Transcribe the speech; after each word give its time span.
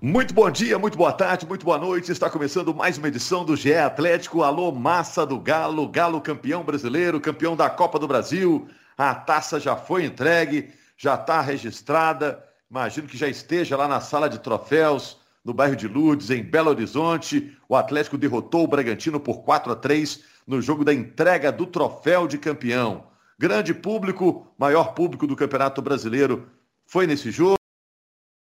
Muito 0.00 0.32
bom 0.32 0.48
dia, 0.48 0.78
muito 0.78 0.96
boa 0.96 1.12
tarde, 1.12 1.44
muito 1.44 1.64
boa 1.66 1.76
noite. 1.76 2.12
Está 2.12 2.30
começando 2.30 2.72
mais 2.72 2.96
uma 2.96 3.08
edição 3.08 3.44
do 3.44 3.56
GE 3.56 3.74
Atlético. 3.74 4.44
Alô, 4.44 4.70
massa 4.70 5.26
do 5.26 5.40
Galo, 5.40 5.88
Galo 5.88 6.20
campeão 6.20 6.62
brasileiro, 6.62 7.20
campeão 7.20 7.56
da 7.56 7.68
Copa 7.68 7.98
do 7.98 8.06
Brasil. 8.06 8.68
A 8.96 9.12
taça 9.12 9.58
já 9.58 9.74
foi 9.74 10.04
entregue, 10.04 10.70
já 10.96 11.16
está 11.16 11.40
registrada. 11.40 12.44
Imagino 12.70 13.08
que 13.08 13.18
já 13.18 13.26
esteja 13.26 13.76
lá 13.76 13.88
na 13.88 14.00
sala 14.00 14.28
de 14.28 14.38
troféus, 14.38 15.16
no 15.44 15.52
bairro 15.52 15.74
de 15.74 15.88
Lourdes, 15.88 16.30
em 16.30 16.44
Belo 16.44 16.70
Horizonte. 16.70 17.56
O 17.68 17.74
Atlético 17.74 18.16
derrotou 18.16 18.62
o 18.62 18.68
Bragantino 18.68 19.18
por 19.18 19.42
4 19.42 19.72
a 19.72 19.74
3 19.74 20.22
no 20.46 20.62
jogo 20.62 20.84
da 20.84 20.94
entrega 20.94 21.50
do 21.50 21.66
troféu 21.66 22.28
de 22.28 22.38
campeão. 22.38 23.08
Grande 23.36 23.74
público, 23.74 24.46
maior 24.56 24.94
público 24.94 25.26
do 25.26 25.34
Campeonato 25.34 25.82
Brasileiro 25.82 26.46
foi 26.86 27.04
nesse 27.04 27.32
jogo 27.32 27.57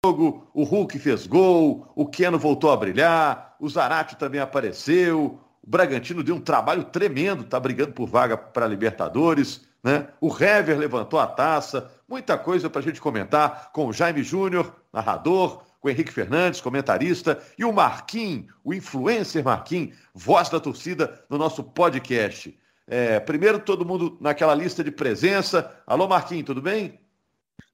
jogo, 0.06 0.48
o 0.54 0.62
Hulk 0.62 0.98
fez 0.98 1.26
gol, 1.26 1.90
o 1.94 2.06
Keno 2.06 2.38
voltou 2.38 2.70
a 2.70 2.76
brilhar, 2.76 3.56
o 3.58 3.68
Zarate 3.68 4.16
também 4.16 4.40
apareceu, 4.40 5.40
o 5.62 5.68
Bragantino 5.68 6.22
deu 6.22 6.36
um 6.36 6.40
trabalho 6.40 6.84
tremendo, 6.84 7.42
está 7.42 7.58
brigando 7.58 7.92
por 7.92 8.06
vaga 8.06 8.36
para 8.36 8.68
Libertadores, 8.68 9.66
né? 9.82 10.08
O 10.20 10.28
Hever 10.28 10.78
levantou 10.78 11.18
a 11.18 11.26
taça, 11.26 11.90
muita 12.08 12.38
coisa 12.38 12.70
para 12.70 12.80
a 12.80 12.84
gente 12.84 13.00
comentar 13.00 13.72
com 13.72 13.86
o 13.88 13.92
Jaime 13.92 14.22
Júnior, 14.22 14.74
narrador, 14.92 15.64
com 15.80 15.88
o 15.88 15.90
Henrique 15.90 16.12
Fernandes, 16.12 16.60
comentarista, 16.60 17.42
e 17.58 17.64
o 17.64 17.72
Marquinhos, 17.72 18.46
o 18.62 18.72
influencer 18.72 19.44
Marquinhos, 19.44 19.96
voz 20.14 20.48
da 20.48 20.60
torcida 20.60 21.24
no 21.28 21.36
nosso 21.36 21.64
podcast. 21.64 22.56
É, 22.86 23.18
primeiro 23.18 23.58
todo 23.58 23.84
mundo 23.84 24.16
naquela 24.20 24.54
lista 24.54 24.84
de 24.84 24.92
presença. 24.92 25.76
Alô 25.84 26.06
Marquinhos, 26.06 26.46
tudo 26.46 26.62
bem? 26.62 27.00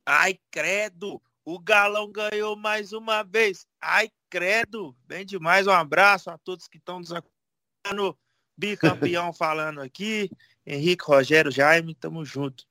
Ai, 0.06 0.38
credo! 0.50 1.20
O 1.44 1.58
Galão 1.58 2.10
ganhou 2.10 2.56
mais 2.56 2.92
uma 2.92 3.22
vez. 3.22 3.66
Ai, 3.80 4.08
credo. 4.30 4.94
Bem 5.06 5.26
demais. 5.26 5.66
Um 5.66 5.72
abraço 5.72 6.30
a 6.30 6.38
todos 6.38 6.68
que 6.68 6.78
estão 6.78 7.00
nos 7.00 7.12
acompanhando. 7.12 8.16
Bicampeão 8.56 9.32
falando 9.34 9.80
aqui. 9.80 10.30
Henrique, 10.64 11.04
Rogério, 11.04 11.50
Jaime, 11.50 11.94
tamo 11.94 12.24
junto. 12.24 12.64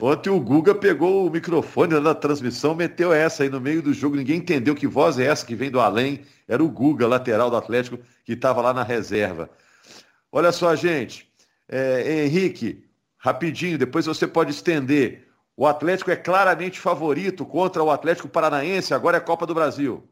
Ontem 0.00 0.30
o 0.30 0.38
Guga 0.38 0.74
pegou 0.74 1.26
o 1.26 1.30
microfone 1.30 2.00
da 2.00 2.14
transmissão, 2.14 2.72
meteu 2.74 3.12
essa 3.12 3.42
aí 3.42 3.48
no 3.48 3.60
meio 3.60 3.82
do 3.82 3.92
jogo. 3.92 4.14
Ninguém 4.14 4.36
entendeu 4.36 4.74
que 4.74 4.86
voz 4.86 5.18
é 5.18 5.24
essa 5.24 5.44
que 5.44 5.56
vem 5.56 5.70
do 5.70 5.80
além. 5.80 6.24
Era 6.46 6.62
o 6.62 6.68
Guga, 6.68 7.08
lateral 7.08 7.50
do 7.50 7.56
Atlético, 7.56 7.98
que 8.24 8.34
estava 8.34 8.60
lá 8.60 8.72
na 8.72 8.84
reserva. 8.84 9.50
Olha 10.30 10.52
só, 10.52 10.76
gente. 10.76 11.28
É, 11.66 12.24
Henrique, 12.24 12.84
rapidinho, 13.16 13.78
depois 13.78 14.06
você 14.06 14.26
pode 14.26 14.50
estender. 14.50 15.27
O 15.60 15.66
Atlético 15.66 16.12
é 16.12 16.14
claramente 16.14 16.78
favorito 16.78 17.44
contra 17.44 17.82
o 17.82 17.90
Atlético 17.90 18.28
Paranaense, 18.28 18.94
agora 18.94 19.16
é 19.16 19.20
Copa 19.20 19.44
do 19.44 19.52
Brasil. 19.52 20.04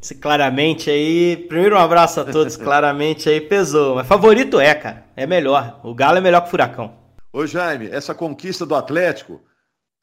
Esse 0.00 0.14
claramente 0.14 0.88
aí. 0.88 1.36
Primeiro 1.48 1.74
um 1.74 1.80
abraço 1.80 2.20
a 2.20 2.24
todos, 2.24 2.54
claramente 2.56 3.28
aí 3.28 3.40
pesou. 3.40 3.96
Mas 3.96 4.06
favorito 4.06 4.60
é, 4.60 4.72
cara. 4.72 5.04
É 5.16 5.26
melhor. 5.26 5.80
O 5.82 5.92
Galo 5.92 6.18
é 6.18 6.20
melhor 6.20 6.42
que 6.42 6.46
o 6.46 6.50
Furacão. 6.52 6.94
Ô 7.32 7.44
Jaime, 7.44 7.88
essa 7.88 8.14
conquista 8.14 8.64
do 8.64 8.76
Atlético, 8.76 9.42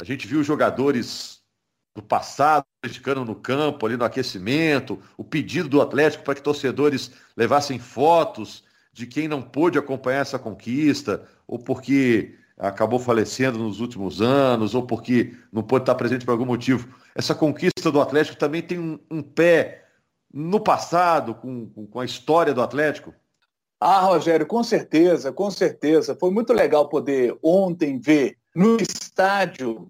a 0.02 0.04
gente 0.04 0.28
viu 0.28 0.44
jogadores 0.44 1.40
do 1.96 2.04
passado 2.04 2.66
criticando 2.82 3.24
no 3.24 3.36
campo, 3.36 3.86
ali 3.86 3.96
no 3.96 4.04
aquecimento, 4.04 5.02
o 5.16 5.24
pedido 5.24 5.70
do 5.70 5.82
Atlético 5.82 6.26
para 6.26 6.36
que 6.36 6.44
torcedores 6.44 7.10
levassem 7.38 7.80
fotos 7.80 8.66
de 8.92 9.08
quem 9.08 9.30
não 9.30 9.42
pôde 9.42 9.80
acompanhar 9.80 10.20
essa 10.20 10.38
conquista, 10.38 11.26
ou 11.48 11.58
porque 11.58 12.36
acabou 12.60 13.00
falecendo 13.00 13.58
nos 13.58 13.80
últimos 13.80 14.22
anos 14.22 14.76
ou 14.76 14.86
porque 14.86 15.34
não 15.52 15.64
pôde 15.64 15.84
estar 15.84 15.96
presente 15.96 16.26
por 16.26 16.32
algum 16.32 16.46
motivo. 16.46 16.94
Essa 17.16 17.34
conquista 17.34 17.90
do 17.90 18.02
Atlético 18.02 18.38
também 18.38 18.62
tem 18.62 18.78
um, 18.78 19.00
um 19.10 19.24
pé 19.24 19.86
no 20.32 20.60
passado, 20.60 21.34
com, 21.34 21.70
com 21.70 22.00
a 22.00 22.06
história 22.06 22.54
do 22.54 22.62
Atlético? 22.62 23.14
Ah, 23.80 24.02
Rogério, 24.02 24.46
com 24.46 24.62
certeza, 24.62 25.32
com 25.32 25.50
certeza. 25.50 26.16
Foi 26.20 26.30
muito 26.30 26.52
legal 26.52 26.90
poder 26.90 27.38
ontem 27.42 27.98
ver 27.98 28.38
no 28.54 28.78
estádio 28.78 29.90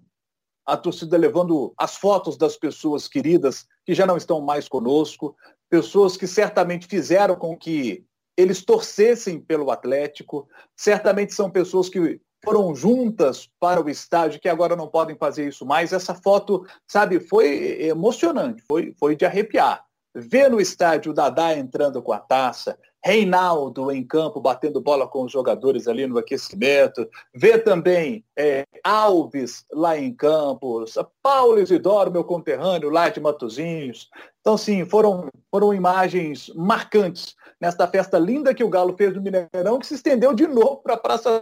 a 0.63 0.77
torcida 0.77 1.17
levando 1.17 1.73
as 1.75 1.95
fotos 1.95 2.37
das 2.37 2.55
pessoas 2.55 3.07
queridas 3.07 3.65
que 3.83 3.95
já 3.95 4.05
não 4.05 4.15
estão 4.15 4.39
mais 4.39 4.67
conosco, 4.69 5.35
pessoas 5.67 6.15
que 6.15 6.27
certamente 6.27 6.85
fizeram 6.85 7.35
com 7.35 7.57
que 7.57 8.05
eles 8.37 8.63
torcessem 8.63 9.41
pelo 9.41 9.71
Atlético, 9.71 10.47
certamente 10.75 11.33
são 11.33 11.49
pessoas 11.49 11.89
que 11.89 12.21
foram 12.43 12.73
juntas 12.73 13.49
para 13.59 13.81
o 13.81 13.89
estádio, 13.89 14.39
que 14.39 14.49
agora 14.49 14.75
não 14.75 14.87
podem 14.87 15.15
fazer 15.15 15.47
isso 15.47 15.65
mais. 15.65 15.93
Essa 15.93 16.13
foto, 16.15 16.65
sabe, 16.87 17.19
foi 17.19 17.81
emocionante, 17.81 18.63
foi, 18.67 18.93
foi 18.99 19.15
de 19.15 19.25
arrepiar. 19.25 19.83
Ver 20.15 20.49
no 20.49 20.59
estádio 20.59 21.11
o 21.11 21.15
Dadá 21.15 21.55
entrando 21.55 22.01
com 22.01 22.11
a 22.11 22.19
taça, 22.19 22.77
Reinaldo 23.03 23.91
em 23.91 24.03
campo 24.03 24.41
batendo 24.41 24.81
bola 24.81 25.07
com 25.07 25.23
os 25.23 25.31
jogadores 25.31 25.87
ali 25.87 26.05
no 26.05 26.17
aquecimento, 26.17 27.07
ver 27.33 27.63
também 27.63 28.25
é, 28.37 28.65
Alves 28.83 29.65
lá 29.71 29.97
em 29.97 30.13
campo, 30.13 30.83
Paulo 31.21 31.59
Isidoro, 31.59 32.11
meu 32.11 32.23
conterrâneo, 32.23 32.89
lá 32.89 33.07
de 33.07 33.21
Matozinhos. 33.21 34.09
Então, 34.41 34.57
sim, 34.57 34.85
foram, 34.85 35.29
foram 35.49 35.73
imagens 35.73 36.51
marcantes 36.55 37.35
nesta 37.61 37.87
festa 37.87 38.17
linda 38.17 38.53
que 38.53 38.63
o 38.63 38.69
Galo 38.69 38.95
fez 38.97 39.13
no 39.13 39.21
Mineirão, 39.21 39.79
que 39.79 39.87
se 39.87 39.95
estendeu 39.95 40.33
de 40.33 40.47
novo 40.47 40.77
para 40.77 40.95
a 40.95 40.99
Praça 40.99 41.41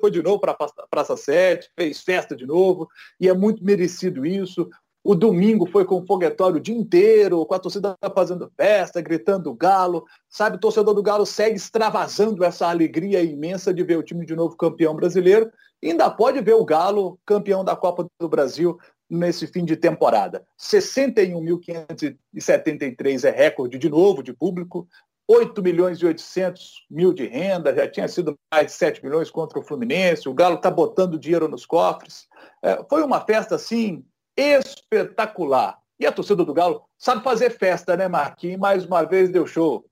foi 0.00 0.10
de 0.10 0.22
novo 0.22 0.40
para 0.40 0.52
a 0.52 0.86
Praça 0.90 1.16
7, 1.16 1.70
fez 1.76 2.00
festa 2.00 2.34
de 2.34 2.46
novo, 2.46 2.88
e 3.20 3.28
é 3.28 3.34
muito 3.34 3.64
merecido 3.64 4.24
isso. 4.24 4.68
O 5.02 5.14
domingo 5.14 5.64
foi 5.66 5.86
com 5.86 6.04
foguetório 6.04 6.56
o 6.56 6.60
dia 6.60 6.76
inteiro, 6.76 7.46
com 7.46 7.54
a 7.54 7.58
torcida 7.58 7.96
fazendo 8.14 8.52
festa, 8.54 9.00
gritando 9.00 9.54
galo. 9.54 10.04
Sabe, 10.28 10.56
o 10.56 10.60
torcedor 10.60 10.92
do 10.94 11.02
Galo 11.02 11.24
segue 11.24 11.56
extravasando 11.56 12.44
essa 12.44 12.68
alegria 12.68 13.22
imensa 13.22 13.72
de 13.72 13.82
ver 13.82 13.96
o 13.96 14.02
time 14.02 14.26
de 14.26 14.36
novo 14.36 14.54
campeão 14.56 14.94
brasileiro. 14.94 15.50
E 15.82 15.90
ainda 15.90 16.10
pode 16.10 16.42
ver 16.42 16.52
o 16.52 16.66
Galo 16.66 17.18
campeão 17.24 17.64
da 17.64 17.74
Copa 17.74 18.06
do 18.20 18.28
Brasil 18.28 18.78
nesse 19.08 19.46
fim 19.46 19.64
de 19.64 19.74
temporada. 19.74 20.44
61.573 20.58 23.24
é 23.24 23.30
recorde 23.30 23.78
de 23.78 23.88
novo 23.88 24.22
de 24.22 24.34
público. 24.34 24.86
8 25.30 25.62
milhões 25.62 25.98
e 25.98 26.06
800 26.06 26.86
mil 26.90 27.12
de 27.12 27.24
renda, 27.24 27.72
já 27.72 27.88
tinha 27.88 28.08
sido 28.08 28.36
mais 28.52 28.66
de 28.66 28.72
7 28.72 29.04
milhões 29.04 29.30
contra 29.30 29.60
o 29.60 29.62
Fluminense, 29.62 30.28
o 30.28 30.34
Galo 30.34 30.56
está 30.56 30.68
botando 30.68 31.20
dinheiro 31.20 31.46
nos 31.46 31.64
cofres. 31.64 32.26
É, 32.60 32.84
foi 32.90 33.04
uma 33.04 33.20
festa, 33.20 33.54
assim, 33.54 34.04
espetacular. 34.36 35.78
E 36.00 36.04
a 36.04 36.10
torcida 36.10 36.44
do 36.44 36.52
Galo 36.52 36.82
sabe 36.98 37.22
fazer 37.22 37.50
festa, 37.50 37.96
né, 37.96 38.08
Marquinhos? 38.08 38.58
Mais 38.58 38.84
uma 38.84 39.04
vez 39.04 39.30
deu 39.30 39.46
show. 39.46 39.86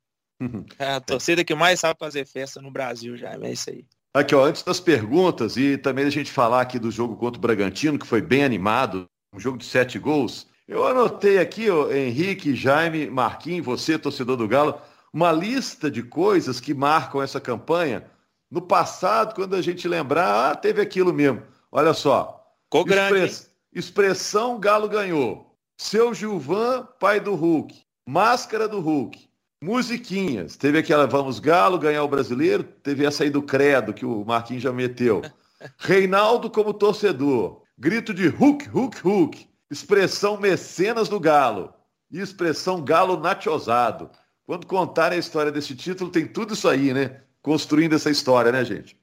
É 0.76 0.94
a 0.94 1.00
torcida 1.00 1.44
que 1.44 1.54
mais 1.54 1.78
sabe 1.78 1.96
fazer 2.00 2.26
festa 2.26 2.60
no 2.60 2.72
Brasil 2.72 3.16
já, 3.16 3.34
é 3.34 3.52
isso 3.52 3.70
aí. 3.70 3.84
Aqui, 4.12 4.34
ó, 4.34 4.44
antes 4.44 4.64
das 4.64 4.80
perguntas 4.80 5.56
e 5.56 5.78
também 5.78 6.04
a 6.04 6.10
gente 6.10 6.32
falar 6.32 6.62
aqui 6.62 6.80
do 6.80 6.90
jogo 6.90 7.16
contra 7.16 7.38
o 7.38 7.40
Bragantino, 7.40 7.96
que 7.96 8.06
foi 8.08 8.20
bem 8.20 8.42
animado, 8.42 9.06
um 9.32 9.38
jogo 9.38 9.56
de 9.56 9.66
sete 9.66 10.00
gols. 10.00 10.48
Eu 10.66 10.84
anotei 10.84 11.38
aqui, 11.38 11.70
ó, 11.70 11.92
Henrique, 11.92 12.56
Jaime, 12.56 13.08
Marquinhos, 13.08 13.64
você, 13.64 13.96
torcedor 13.96 14.36
do 14.36 14.48
Galo, 14.48 14.80
uma 15.12 15.32
lista 15.32 15.90
de 15.90 16.02
coisas 16.02 16.60
que 16.60 16.74
marcam 16.74 17.22
essa 17.22 17.40
campanha. 17.40 18.04
No 18.50 18.62
passado, 18.62 19.34
quando 19.34 19.54
a 19.54 19.62
gente 19.62 19.86
lembrar, 19.86 20.50
ah, 20.50 20.54
teve 20.54 20.80
aquilo 20.80 21.12
mesmo. 21.12 21.42
Olha 21.70 21.92
só. 21.92 22.38
Ficou 22.64 22.84
grande. 22.84 23.46
expressão 23.72 24.58
Galo 24.58 24.88
ganhou. 24.88 25.54
Seu 25.76 26.12
Gilvan, 26.12 26.86
pai 26.98 27.20
do 27.20 27.34
Hulk. 27.34 27.74
Máscara 28.06 28.66
do 28.66 28.80
Hulk. 28.80 29.28
Musiquinhas. 29.62 30.56
Teve 30.56 30.78
aquela 30.78 31.06
Vamos 31.06 31.40
Galo 31.40 31.78
ganhar 31.78 32.02
o 32.04 32.08
brasileiro. 32.08 32.62
Teve 32.62 33.04
essa 33.04 33.24
aí 33.24 33.30
do 33.30 33.42
Credo, 33.42 33.92
que 33.92 34.06
o 34.06 34.24
Marquinhos 34.24 34.62
já 34.62 34.72
meteu. 34.72 35.22
Reinaldo 35.78 36.50
como 36.50 36.72
torcedor. 36.72 37.62
Grito 37.76 38.14
de 38.14 38.28
Hulk, 38.28 38.68
Hulk, 38.68 39.00
Hulk. 39.00 39.48
Expressão 39.70 40.38
mecenas 40.38 41.08
do 41.08 41.20
Galo. 41.20 41.72
E 42.10 42.20
expressão 42.20 42.82
Galo 42.82 43.18
natiosado. 43.18 44.10
Quando 44.48 44.66
contarem 44.66 45.16
a 45.16 45.20
história 45.20 45.52
desse 45.52 45.76
título, 45.76 46.10
tem 46.10 46.26
tudo 46.26 46.54
isso 46.54 46.66
aí, 46.66 46.94
né? 46.94 47.20
Construindo 47.42 47.94
essa 47.94 48.08
história, 48.08 48.50
né, 48.50 48.64
gente? 48.64 48.96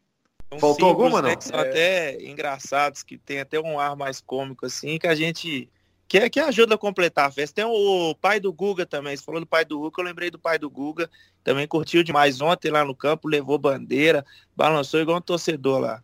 São 0.49 0.57
Faltou 0.57 0.89
alguma, 0.89 1.21
não? 1.21 1.29
Né, 1.29 1.35
que 1.35 1.43
são 1.43 1.59
é... 1.59 1.69
até 1.69 2.23
engraçados, 2.23 3.03
que 3.03 3.15
tem 3.15 3.39
até 3.39 3.59
um 3.59 3.79
ar 3.79 3.95
mais 3.95 4.19
cômico, 4.19 4.65
assim, 4.65 4.97
que 4.97 5.05
a 5.05 5.13
gente... 5.13 5.69
Que, 6.07 6.17
é, 6.17 6.29
que 6.31 6.39
ajuda 6.39 6.73
a 6.73 6.79
completar 6.79 7.27
a 7.27 7.31
festa. 7.31 7.57
Tem 7.57 7.65
o 7.65 8.15
pai 8.15 8.39
do 8.39 8.51
Guga 8.51 8.87
também. 8.87 9.15
Você 9.15 9.23
falou 9.23 9.39
do 9.39 9.45
pai 9.45 9.63
do 9.63 9.77
Guga, 9.79 10.01
eu 10.01 10.05
lembrei 10.05 10.31
do 10.31 10.39
pai 10.39 10.57
do 10.57 10.67
Guga. 10.67 11.07
Também 11.43 11.67
curtiu 11.67 12.01
demais 12.01 12.41
ontem 12.41 12.71
lá 12.71 12.83
no 12.83 12.95
campo, 12.95 13.27
levou 13.27 13.59
bandeira, 13.59 14.25
balançou 14.55 14.99
igual 14.99 15.19
um 15.19 15.21
torcedor 15.21 15.77
lá. 15.77 16.03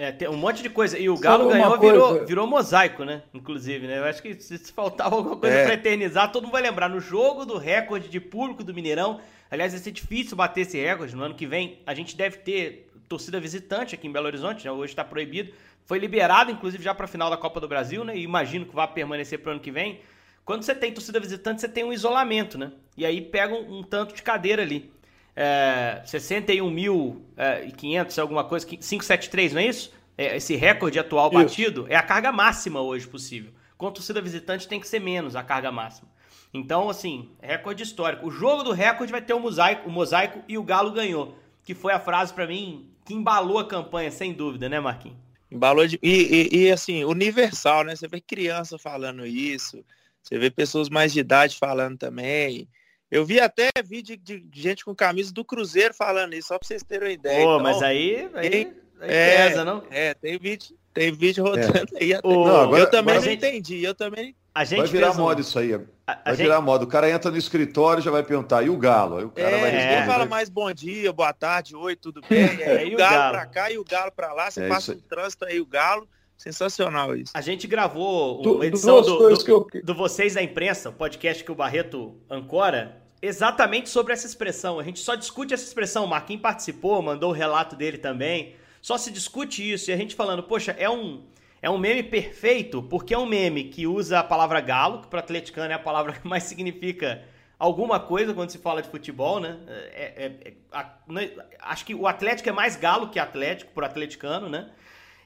É, 0.00 0.10
tem 0.10 0.26
um 0.30 0.36
monte 0.38 0.62
de 0.62 0.70
coisa. 0.70 0.98
E 0.98 1.10
o 1.10 1.18
Galo 1.18 1.50
ganhou, 1.50 1.78
virou, 1.78 2.24
virou 2.24 2.46
mosaico, 2.46 3.04
né? 3.04 3.22
Inclusive, 3.34 3.86
né? 3.86 3.98
Eu 3.98 4.04
acho 4.04 4.22
que 4.22 4.34
se, 4.40 4.56
faltava 4.72 5.14
alguma 5.14 5.36
coisa 5.36 5.54
é. 5.54 5.64
pra 5.66 5.74
eternizar, 5.74 6.32
todo 6.32 6.44
mundo 6.44 6.52
vai 6.52 6.62
lembrar. 6.62 6.88
No 6.88 7.00
jogo 7.00 7.44
do 7.44 7.58
recorde 7.58 8.08
de 8.08 8.18
público 8.18 8.64
do 8.64 8.72
Mineirão, 8.72 9.20
aliás, 9.50 9.72
vai 9.72 9.82
ser 9.82 9.90
difícil 9.90 10.34
bater 10.38 10.62
esse 10.62 10.80
recorde. 10.80 11.14
No 11.14 11.22
ano 11.22 11.34
que 11.34 11.46
vem, 11.46 11.80
a 11.86 11.92
gente 11.92 12.16
deve 12.16 12.38
ter 12.38 12.90
torcida 13.10 13.38
visitante 13.38 13.94
aqui 13.94 14.08
em 14.08 14.10
Belo 14.10 14.24
Horizonte, 14.24 14.64
né? 14.64 14.72
Hoje 14.72 14.92
está 14.92 15.04
proibido. 15.04 15.52
Foi 15.84 15.98
liberado, 15.98 16.50
inclusive, 16.50 16.82
já 16.82 16.94
para 16.94 17.04
a 17.04 17.08
final 17.08 17.28
da 17.28 17.36
Copa 17.36 17.60
do 17.60 17.68
Brasil, 17.68 18.02
né? 18.02 18.16
E 18.16 18.22
imagino 18.22 18.64
que 18.64 18.74
vai 18.74 18.88
permanecer 18.88 19.38
para 19.40 19.50
o 19.50 19.52
ano 19.52 19.60
que 19.60 19.70
vem. 19.70 20.00
Quando 20.46 20.62
você 20.62 20.74
tem 20.74 20.94
torcida 20.94 21.20
visitante, 21.20 21.60
você 21.60 21.68
tem 21.68 21.84
um 21.84 21.92
isolamento, 21.92 22.56
né? 22.56 22.72
E 22.96 23.04
aí 23.04 23.20
pega 23.20 23.52
um, 23.52 23.80
um 23.80 23.82
tanto 23.82 24.14
de 24.14 24.22
cadeira 24.22 24.62
ali. 24.62 24.90
É, 25.34 26.02
61.500, 26.04 28.18
é, 28.18 28.20
alguma 28.20 28.44
coisa, 28.44 28.66
573, 28.66 29.52
não 29.52 29.60
é 29.60 29.66
isso? 29.66 29.92
É, 30.18 30.36
esse 30.36 30.56
recorde 30.56 30.98
atual 30.98 31.28
isso. 31.28 31.38
batido 31.38 31.86
é 31.88 31.96
a 31.96 32.02
carga 32.02 32.30
máxima 32.30 32.80
hoje 32.80 33.06
possível. 33.06 33.52
Com 33.78 33.86
a 33.86 33.90
torcida 33.90 34.20
visitante 34.20 34.68
tem 34.68 34.78
que 34.78 34.86
ser 34.86 35.00
menos 35.00 35.34
a 35.34 35.42
carga 35.42 35.72
máxima. 35.72 36.08
Então, 36.52 36.90
assim, 36.90 37.30
recorde 37.40 37.82
histórico. 37.82 38.26
O 38.26 38.30
jogo 38.30 38.62
do 38.62 38.72
recorde 38.72 39.12
vai 39.12 39.22
ter 39.22 39.32
o 39.32 39.40
mosaico, 39.40 39.88
o 39.88 39.92
mosaico 39.92 40.42
e 40.48 40.58
o 40.58 40.62
Galo 40.62 40.90
ganhou. 40.90 41.38
Que 41.64 41.74
foi 41.74 41.92
a 41.92 42.00
frase 42.00 42.34
para 42.34 42.46
mim 42.46 42.90
que 43.04 43.14
embalou 43.14 43.58
a 43.58 43.66
campanha, 43.66 44.10
sem 44.10 44.32
dúvida, 44.32 44.68
né, 44.68 44.78
Marquinhos? 44.78 45.16
Embalou 45.50 45.86
de... 45.86 45.98
E, 46.02 46.48
e, 46.52 46.64
e, 46.64 46.70
assim, 46.70 47.04
universal, 47.04 47.84
né? 47.84 47.96
Você 47.96 48.06
vê 48.06 48.20
criança 48.20 48.78
falando 48.78 49.26
isso, 49.26 49.84
você 50.22 50.38
vê 50.38 50.50
pessoas 50.50 50.88
mais 50.88 51.12
de 51.12 51.20
idade 51.20 51.56
falando 51.56 51.98
também. 51.98 52.68
Eu 53.10 53.24
vi 53.24 53.40
até 53.40 53.70
vídeo 53.84 54.16
de, 54.16 54.40
de 54.40 54.62
gente 54.62 54.84
com 54.84 54.94
camisa 54.94 55.32
do 55.32 55.44
Cruzeiro 55.44 55.92
falando 55.92 56.34
isso, 56.34 56.48
só 56.48 56.58
pra 56.58 56.66
vocês 56.66 56.82
terem 56.82 57.08
uma 57.08 57.14
ideia. 57.14 57.44
Pô, 57.44 57.54
então, 57.54 57.62
mas 57.62 57.82
aí, 57.82 58.30
aí, 58.34 58.72
aí 59.00 59.10
é, 59.10 59.48
pesa, 59.48 59.64
não? 59.64 59.82
É, 59.90 60.14
tem 60.14 60.38
vídeo, 60.38 60.76
tem 60.94 61.12
vídeo 61.12 61.42
rodando 61.42 61.96
é. 61.96 62.02
aí. 62.04 62.14
Até... 62.14 62.28
Não, 62.28 62.60
agora, 62.60 62.82
eu 62.82 62.90
também 62.90 63.14
não 63.16 63.22
gente... 63.22 63.44
entendi, 63.44 63.82
eu 63.82 63.94
também 63.94 64.36
a 64.54 64.64
gente 64.64 64.80
vai 64.80 64.88
virar 64.88 65.14
moda 65.14 65.38
um... 65.38 65.40
isso 65.40 65.58
aí. 65.58 65.70
vai 65.70 65.86
a 66.06 66.32
virar 66.32 66.56
gente... 66.56 66.64
moda. 66.64 66.84
O 66.84 66.88
cara 66.88 67.08
entra 67.08 67.30
no 67.30 67.36
escritório 67.36 68.00
e 68.00 68.04
já 68.04 68.10
vai 68.10 68.22
perguntar, 68.22 68.62
e 68.62 68.70
o 68.70 68.76
galo? 68.76 69.18
Aí 69.18 69.24
o 69.24 69.30
cara 69.30 69.56
é, 69.56 69.60
vai 69.60 69.70
responder. 69.70 70.06
fala 70.06 70.26
mais 70.26 70.48
bom 70.48 70.72
dia, 70.72 71.12
boa 71.12 71.32
tarde, 71.32 71.76
oi, 71.76 71.96
tudo 71.96 72.20
bem? 72.28 72.40
É, 72.60 72.86
e 72.86 72.94
o 72.94 72.98
galo, 72.98 73.16
galo 73.16 73.32
pra 73.32 73.46
cá 73.46 73.70
e 73.70 73.78
o 73.78 73.84
galo 73.84 74.12
pra 74.12 74.32
lá. 74.32 74.50
Você 74.50 74.64
é 74.64 74.68
passa 74.68 74.92
o 74.92 74.96
trânsito 74.96 75.44
aí, 75.44 75.60
o 75.60 75.66
galo. 75.66 76.08
Sensacional 76.36 77.14
isso. 77.14 77.32
A 77.34 77.42
gente 77.42 77.66
gravou 77.66 78.40
uma 78.42 78.66
edição 78.66 79.02
do, 79.02 79.18
do, 79.18 79.50
eu... 79.50 79.66
do 79.84 79.94
Vocês 79.94 80.34
da 80.34 80.42
Imprensa, 80.42 80.88
o 80.88 80.92
podcast 80.92 81.44
que 81.44 81.52
o 81.52 81.54
Barreto 81.54 82.16
ancora, 82.30 82.99
exatamente 83.22 83.88
sobre 83.88 84.12
essa 84.12 84.26
expressão. 84.26 84.78
A 84.78 84.82
gente 84.82 85.00
só 85.00 85.14
discute 85.14 85.54
essa 85.54 85.64
expressão. 85.64 86.04
O 86.04 86.08
Marquinhos 86.08 86.42
participou, 86.42 87.02
mandou 87.02 87.30
o 87.30 87.34
relato 87.34 87.76
dele 87.76 87.98
também. 87.98 88.54
Só 88.80 88.96
se 88.96 89.10
discute 89.10 89.68
isso. 89.68 89.90
E 89.90 89.94
a 89.94 89.96
gente 89.96 90.14
falando, 90.14 90.42
poxa, 90.42 90.72
é 90.78 90.88
um 90.88 91.24
é 91.62 91.68
um 91.68 91.76
meme 91.76 92.02
perfeito 92.02 92.82
porque 92.82 93.12
é 93.12 93.18
um 93.18 93.26
meme 93.26 93.64
que 93.64 93.86
usa 93.86 94.20
a 94.20 94.24
palavra 94.24 94.62
galo, 94.62 95.02
que 95.02 95.08
para 95.08 95.20
atleticano 95.20 95.70
é 95.70 95.74
a 95.74 95.78
palavra 95.78 96.12
que 96.18 96.26
mais 96.26 96.44
significa 96.44 97.22
alguma 97.58 98.00
coisa 98.00 98.32
quando 98.32 98.48
se 98.48 98.56
fala 98.56 98.80
de 98.80 98.88
futebol, 98.88 99.38
né? 99.38 99.58
É, 99.68 100.02
é, 100.02 100.26
é, 100.48 100.52
a, 100.72 100.90
né? 101.06 101.30
acho 101.60 101.84
que 101.84 101.94
o 101.94 102.06
Atlético 102.06 102.48
é 102.48 102.52
mais 102.52 102.76
galo 102.76 103.10
que 103.10 103.18
Atlético, 103.18 103.72
por 103.72 103.84
atleticano, 103.84 104.48
né? 104.48 104.70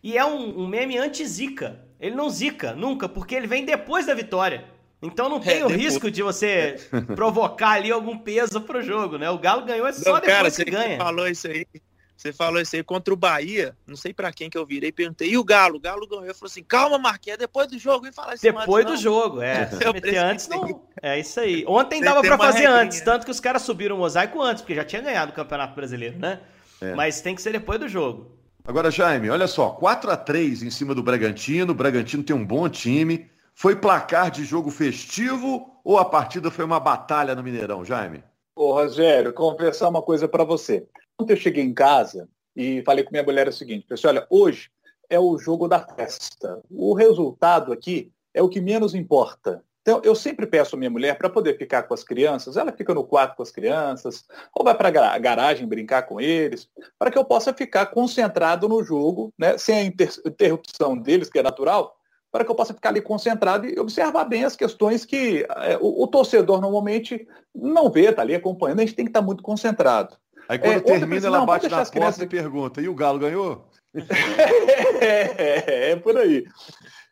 E 0.03 0.19
é 0.19 0.25
um, 0.25 0.65
um 0.65 0.67
meme 0.67 0.99
anti-zica. 0.99 1.81
Ele 1.99 2.15
não 2.15 2.29
zica 2.29 2.75
nunca, 2.75 3.09
porque 3.09 3.35
ele 3.35 3.47
vem 3.47 3.65
depois 3.65 4.07
da 4.07 4.13
vitória. 4.13 4.74
Então 5.05 5.29
não 5.29 5.39
tem 5.39 5.59
é, 5.61 5.65
o 5.65 5.69
depois... 5.69 5.85
risco 5.85 6.11
de 6.11 6.23
você 6.23 6.77
provocar 7.15 7.73
ali 7.73 7.93
algum 7.93 8.19
peso 8.19 8.61
pro 8.61 8.83
jogo, 8.83 9.19
né? 9.19 9.29
O 9.31 9.39
Galo 9.39 9.65
ganhou 9.65 9.87
é 9.87 9.93
só 9.93 10.15
não, 10.15 10.21
depois 10.21 10.35
cara, 10.35 10.51
que 10.51 10.71
ganha. 10.71 10.97
Você 10.97 10.97
falou 10.97 11.29
isso 11.29 11.47
aí. 11.47 11.67
Você 12.17 12.33
falou 12.33 12.61
isso 12.61 12.75
aí 12.77 12.83
contra 12.83 13.13
o 13.13 13.17
Bahia, 13.17 13.77
não 13.87 13.97
sei 13.97 14.15
para 14.15 14.33
quem 14.33 14.49
que 14.49 14.57
eu 14.57 14.65
virei, 14.65 14.93
perguntei, 14.93 15.29
e 15.29 15.37
o 15.37 15.45
Galo? 15.45 15.77
O 15.77 15.81
Galo 15.81 16.07
ganhou. 16.07 16.25
Eu 16.25 16.35
falei 16.35 16.51
assim, 16.51 16.63
calma, 16.63 16.97
Marquinhos, 16.97 17.35
é 17.35 17.39
depois 17.39 17.69
do 17.69 17.79
jogo, 17.79 18.07
e 18.07 18.13
falar 18.13 18.35
isso 18.35 18.43
Depois 18.43 18.87
antes, 18.87 19.03
do 19.03 19.11
não. 19.11 19.17
jogo, 19.17 19.43
é. 19.43 19.67
Se 19.69 19.93
meter 19.93 20.17
antes, 20.17 20.49
não. 20.49 20.87
É 21.03 21.19
isso 21.19 21.41
aí. 21.41 21.65
Ontem 21.67 22.01
dava 22.01 22.23
para 22.23 22.39
fazer 22.39 22.61
regrinha. 22.61 22.81
antes, 22.81 23.01
tanto 23.01 23.25
que 23.25 23.31
os 23.31 23.41
caras 23.41 23.63
subiram 23.63 23.97
o 23.97 23.99
mosaico 23.99 24.41
antes, 24.41 24.63
porque 24.63 24.75
já 24.75 24.85
tinha 24.85 25.03
ganhado 25.03 25.33
o 25.33 25.35
Campeonato 25.35 25.75
Brasileiro, 25.75 26.19
né? 26.19 26.41
É. 26.81 26.95
Mas 26.95 27.21
tem 27.21 27.35
que 27.35 27.43
ser 27.43 27.53
depois 27.53 27.81
do 27.81 27.89
jogo. 27.89 28.31
Agora, 28.67 28.91
Jaime, 28.91 29.29
olha 29.29 29.47
só, 29.47 29.71
4 29.71 30.11
a 30.11 30.17
3 30.17 30.63
em 30.63 30.71
cima 30.71 30.95
do 30.95 31.03
Bragantino, 31.03 31.73
o 31.73 31.75
Bragantino 31.75 32.23
tem 32.23 32.35
um 32.35 32.47
bom 32.47 32.67
time. 32.69 33.29
Foi 33.55 33.77
placar 33.77 34.31
de 34.31 34.45
jogo 34.45 34.71
festivo 34.71 35.81
ou 35.85 35.97
a 35.97 36.05
partida 36.05 36.51
foi 36.51 36.65
uma 36.65 36.81
batalha 36.81 37.35
no 37.35 37.43
Mineirão, 37.43 37.85
Jaime? 37.85 38.23
Ô, 38.57 38.73
Rogério, 38.73 39.33
confessar 39.33 39.89
uma 39.89 40.03
coisa 40.03 40.27
para 40.27 40.45
você. 40.45 40.87
Ontem 41.21 41.35
eu 41.35 41.39
cheguei 41.39 41.63
em 41.63 41.73
casa, 41.73 42.29
e 42.57 42.83
falei 42.83 43.05
com 43.05 43.11
minha 43.11 43.23
mulher 43.23 43.49
o 43.49 43.53
seguinte, 43.53 43.87
pessoal, 43.87 44.15
olha, 44.15 44.27
hoje 44.29 44.71
é 45.09 45.19
o 45.19 45.39
jogo 45.39 45.69
da 45.69 45.79
festa. 45.81 46.61
O 46.71 46.95
resultado 46.95 47.73
aqui 47.73 48.11
é 48.33 48.43
o 48.43 48.49
que 48.49 48.61
menos 48.61 48.95
importa. 48.95 49.63
Então, 49.83 50.01
eu 50.03 50.15
sempre 50.15 50.47
peço 50.47 50.75
a 50.75 50.79
minha 50.79 50.91
mulher 50.91 51.19
para 51.19 51.29
poder 51.29 51.59
ficar 51.59 51.83
com 51.83 51.93
as 51.93 52.03
crianças, 52.03 52.57
ela 52.57 52.73
fica 52.73 52.95
no 52.95 53.05
quarto 53.05 53.37
com 53.37 53.43
as 53.43 53.51
crianças, 53.51 54.25
ou 54.55 54.65
vai 54.65 54.75
para 54.75 54.89
a 54.89 55.19
garagem 55.19 55.67
brincar 55.67 56.05
com 56.05 56.19
eles, 56.19 56.71
para 56.99 57.11
que 57.11 57.19
eu 57.19 57.25
possa 57.25 57.53
ficar 57.53 57.87
concentrado 57.87 58.67
no 58.67 58.83
jogo, 58.83 59.33
né, 59.39 59.59
sem 59.59 59.77
a 59.77 59.85
interrupção 59.85 60.97
deles, 60.97 61.29
que 61.29 61.39
é 61.39 61.43
natural, 61.43 61.95
para 62.35 62.45
que 62.45 62.51
eu 62.51 62.55
possa 62.57 62.75
ficar 62.75 62.89
ali 62.89 63.01
concentrado 63.01 63.65
e 63.65 63.79
observar 63.79 64.25
bem 64.25 64.45
as 64.45 64.57
questões 64.57 65.05
que 65.05 65.47
é, 65.49 65.79
o, 65.81 66.03
o, 66.03 66.07
torcedor 66.09 66.61
normalmente 66.61 67.29
não 67.55 67.89
vê, 67.89 68.07
está 68.07 68.23
ali 68.23 68.35
acompanhando, 68.35 68.81
a 68.81 68.85
gente 68.85 68.97
tem 68.97 69.05
que 69.05 69.11
estar 69.11 69.21
tá 69.21 69.25
muito 69.25 69.41
concentrado. 69.41 70.17
Aí 70.49 70.59
quando 70.59 70.73
é, 70.73 70.81
termina, 70.81 71.29
ela 71.29 71.47
bate 71.47 71.69
na 71.69 71.87
porta 71.87 72.25
e 72.25 72.27
pergunta, 72.27 72.81
e 72.81 72.89
o 72.89 72.95
Galo 72.97 73.21
ganhou? 73.21 73.71
é, 75.01 75.93
é, 75.93 75.97
por 75.97 76.19
aí. 76.19 76.45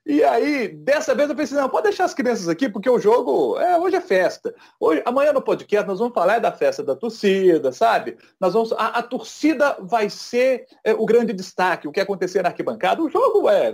E 0.04 0.24
aí, 0.24 0.66
dessa 0.66 1.14
vez 1.14 1.30
eu 1.30 1.36
pensei, 1.36 1.56
não, 1.56 1.68
pode 1.68 1.84
deixar 1.84 2.04
as 2.04 2.14
crianças 2.14 2.48
aqui, 2.48 2.68
porque 2.68 2.90
o 2.90 2.98
jogo, 2.98 3.56
é, 3.60 3.78
hoje 3.78 3.94
é 3.94 4.00
festa. 4.00 4.52
Hoje, 4.80 5.00
amanhã 5.06 5.32
no 5.32 5.40
podcast 5.40 5.86
nós 5.86 6.00
vamos 6.00 6.14
falar 6.14 6.40
da 6.40 6.50
festa 6.50 6.82
da 6.82 6.96
torcida, 6.96 7.70
sabe? 7.70 8.18
Nós 8.40 8.54
vamos, 8.54 8.72
a, 8.72 8.88
a 8.88 9.02
torcida 9.04 9.76
vai 9.80 10.10
ser 10.10 10.66
é, 10.82 10.92
o 10.92 11.06
grande 11.06 11.32
destaque, 11.32 11.86
o 11.86 11.92
que 11.92 12.00
acontecer 12.00 12.42
na 12.42 12.48
arquibancada. 12.48 13.00
O 13.00 13.08
jogo 13.08 13.48
é, 13.48 13.72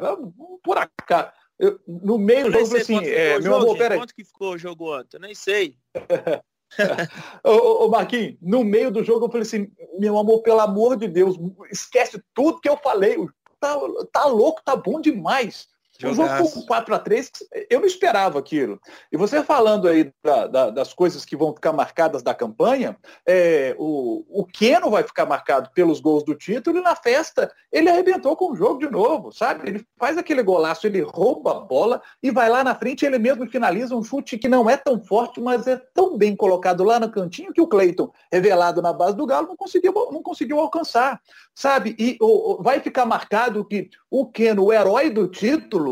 por 0.62 0.77
acaso. 0.77 1.38
Eu, 1.59 1.81
no 1.87 2.19
meio 2.19 2.47
do 2.47 2.53
jogo, 2.53 2.77
assim, 2.77 3.05
é, 3.05 3.39
meu 3.41 3.57
amor, 3.57 3.77
peraí. 3.77 3.99
Quanto 3.99 4.15
que 4.15 4.25
ficou 4.25 4.55
o 4.55 4.59
jogo 4.59 4.97
ontem? 4.97 5.17
Eu 5.17 5.21
nem 5.21 5.35
sei. 5.35 5.77
ô, 7.45 7.85
ô, 7.85 7.89
Marquinhos, 7.89 8.37
no 8.41 8.63
meio 8.63 8.91
do 8.91 9.03
jogo 9.03 9.27
eu 9.27 9.31
falei 9.31 9.43
assim, 9.43 9.71
meu 9.99 10.17
amor, 10.17 10.43
pelo 10.43 10.61
amor 10.61 10.97
de 10.97 11.09
Deus, 11.09 11.37
esquece 11.71 12.23
tudo 12.33 12.61
que 12.61 12.69
eu 12.69 12.77
falei. 12.77 13.17
Tá, 13.59 13.77
tá 14.13 14.27
louco, 14.27 14.63
tá 14.65 14.77
bom 14.77 15.01
demais. 15.01 15.67
O 16.05 16.15
jogo 16.15 16.53
com 16.53 16.62
4 16.62 16.95
a 16.95 16.99
3 16.99 17.31
eu 17.69 17.81
não 17.81 17.87
esperava 17.87 18.39
aquilo. 18.39 18.81
E 19.11 19.17
você 19.17 19.43
falando 19.43 19.89
aí 19.89 20.12
da, 20.23 20.47
da, 20.47 20.71
das 20.71 20.93
coisas 20.93 21.25
que 21.25 21.37
vão 21.37 21.53
ficar 21.53 21.73
marcadas 21.73 22.23
da 22.23 22.33
campanha, 22.33 22.97
é, 23.27 23.75
o, 23.77 24.25
o 24.29 24.45
Keno 24.45 24.91
vai 24.91 25.03
ficar 25.03 25.27
marcado 25.27 25.71
pelos 25.75 25.99
gols 25.99 26.23
do 26.23 26.37
título 26.37 26.79
e 26.79 26.83
na 26.83 26.95
festa 26.95 27.50
ele 27.73 27.91
arrebentou 27.91 28.37
com 28.37 28.53
o 28.53 28.56
jogo 28.56 28.79
de 28.79 28.89
novo, 28.89 29.33
sabe? 29.33 29.69
Ele 29.69 29.85
faz 29.99 30.17
aquele 30.17 30.43
golaço, 30.43 30.87
ele 30.87 31.00
rouba 31.00 31.56
a 31.56 31.61
bola 31.61 32.00
e 32.23 32.31
vai 32.31 32.49
lá 32.49 32.62
na 32.62 32.77
frente 32.77 33.05
ele 33.05 33.19
mesmo 33.19 33.49
finaliza 33.50 33.97
um 33.97 34.03
chute 34.03 34.39
que 34.39 34.49
não 34.49 34.71
é 34.71 34.77
tão 34.77 35.03
forte, 35.03 35.41
mas 35.41 35.67
é 35.67 35.77
tão 35.93 36.17
bem 36.17 36.37
colocado 36.37 36.85
lá 36.85 37.00
no 37.00 37.11
cantinho 37.11 37.52
que 37.52 37.61
o 37.61 37.67
Cleiton, 37.67 38.12
revelado 38.33 38.81
na 38.81 38.93
base 38.93 39.17
do 39.17 39.26
Galo, 39.26 39.49
não 39.49 39.57
conseguiu, 39.57 39.93
não 40.12 40.23
conseguiu 40.23 40.61
alcançar, 40.61 41.21
sabe? 41.55 41.97
E 41.99 42.17
o, 42.21 42.62
vai 42.62 42.78
ficar 42.78 43.05
marcado 43.05 43.64
que 43.64 43.90
o 44.09 44.26
Keno, 44.26 44.67
o 44.67 44.73
herói 44.73 45.11
do 45.11 45.26
título, 45.26 45.88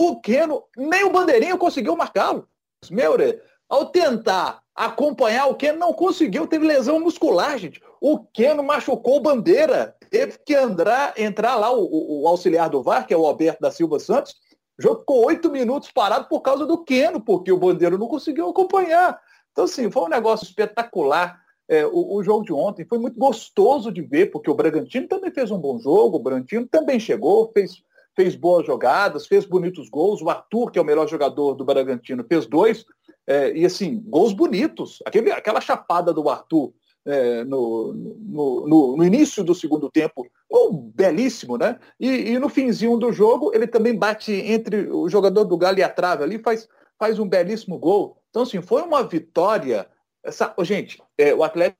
o 0.00 0.20
Keno, 0.20 0.62
nem 0.76 1.02
o 1.02 1.10
Bandeirinha 1.10 1.56
conseguiu 1.56 1.96
marcá-lo. 1.96 2.48
Meure, 2.88 3.40
ao 3.68 3.86
tentar 3.86 4.62
acompanhar 4.72 5.46
o 5.46 5.56
Keno, 5.56 5.80
não 5.80 5.92
conseguiu, 5.92 6.46
teve 6.46 6.64
lesão 6.64 7.00
muscular, 7.00 7.58
gente. 7.58 7.82
O 8.00 8.20
Keno 8.20 8.62
machucou 8.62 9.16
o 9.16 9.20
Bandeira, 9.20 9.96
teve 10.08 10.38
que 10.46 10.54
andar, 10.54 11.18
entrar 11.18 11.56
lá 11.56 11.72
o, 11.72 11.82
o, 11.82 12.22
o 12.22 12.28
auxiliar 12.28 12.70
do 12.70 12.80
VAR, 12.80 13.08
que 13.08 13.12
é 13.12 13.16
o 13.16 13.26
Alberto 13.26 13.60
da 13.60 13.72
Silva 13.72 13.98
Santos, 13.98 14.36
o 14.78 14.82
jogo 14.82 15.00
ficou 15.00 15.26
oito 15.26 15.50
minutos 15.50 15.90
parado 15.90 16.28
por 16.28 16.42
causa 16.42 16.64
do 16.64 16.84
Keno, 16.84 17.20
porque 17.20 17.50
o 17.50 17.58
Bandeira 17.58 17.98
não 17.98 18.06
conseguiu 18.06 18.48
acompanhar. 18.48 19.20
Então, 19.50 19.64
assim, 19.64 19.90
foi 19.90 20.04
um 20.04 20.08
negócio 20.08 20.44
espetacular. 20.44 21.40
É, 21.68 21.84
o, 21.84 22.14
o, 22.14 22.22
jogo 22.22 22.44
de 22.44 22.52
ontem 22.52 22.86
foi 22.88 22.98
muito 22.98 23.18
gostoso 23.18 23.90
de 23.90 24.00
ver, 24.00 24.30
porque 24.30 24.48
o 24.48 24.54
Bragantino 24.54 25.08
também 25.08 25.32
fez 25.32 25.50
um 25.50 25.58
bom 25.58 25.76
jogo, 25.80 26.16
o 26.16 26.22
Bragantino 26.22 26.66
também 26.68 27.00
chegou, 27.00 27.50
fez, 27.52 27.82
fez 28.18 28.34
boas 28.34 28.66
jogadas, 28.66 29.28
fez 29.28 29.44
bonitos 29.44 29.88
gols. 29.88 30.20
O 30.20 30.28
Arthur, 30.28 30.72
que 30.72 30.78
é 30.80 30.82
o 30.82 30.84
melhor 30.84 31.06
jogador 31.06 31.54
do 31.54 31.64
Bragantino, 31.64 32.24
fez 32.24 32.46
dois. 32.46 32.84
É, 33.24 33.56
e 33.56 33.64
assim, 33.64 34.02
gols 34.06 34.32
bonitos. 34.32 34.98
Aquele, 35.06 35.30
aquela 35.30 35.60
chapada 35.60 36.12
do 36.12 36.28
Arthur 36.28 36.72
é, 37.06 37.44
no, 37.44 37.94
no, 37.94 38.66
no, 38.66 38.96
no, 38.96 39.04
início 39.04 39.44
do 39.44 39.54
segundo 39.54 39.88
tempo, 39.88 40.26
oh, 40.50 40.72
belíssimo, 40.72 41.56
né? 41.56 41.78
E, 42.00 42.32
e, 42.32 42.38
no 42.40 42.48
finzinho 42.48 42.98
do 42.98 43.12
jogo, 43.12 43.52
ele 43.54 43.68
também 43.68 43.94
bate 43.94 44.32
entre 44.32 44.90
o 44.90 45.08
jogador 45.08 45.44
do 45.44 45.56
Galo 45.56 45.78
e 45.78 45.82
a 45.84 45.88
trave 45.88 46.24
ali, 46.24 46.40
faz, 46.40 46.68
faz 46.98 47.20
um 47.20 47.28
belíssimo 47.28 47.78
gol. 47.78 48.20
Então, 48.30 48.42
assim, 48.42 48.60
foi 48.60 48.82
uma 48.82 49.04
vitória 49.04 49.86
essa, 50.24 50.52
gente, 50.62 51.00
é, 51.16 51.32
o 51.32 51.44
Atlético 51.44 51.78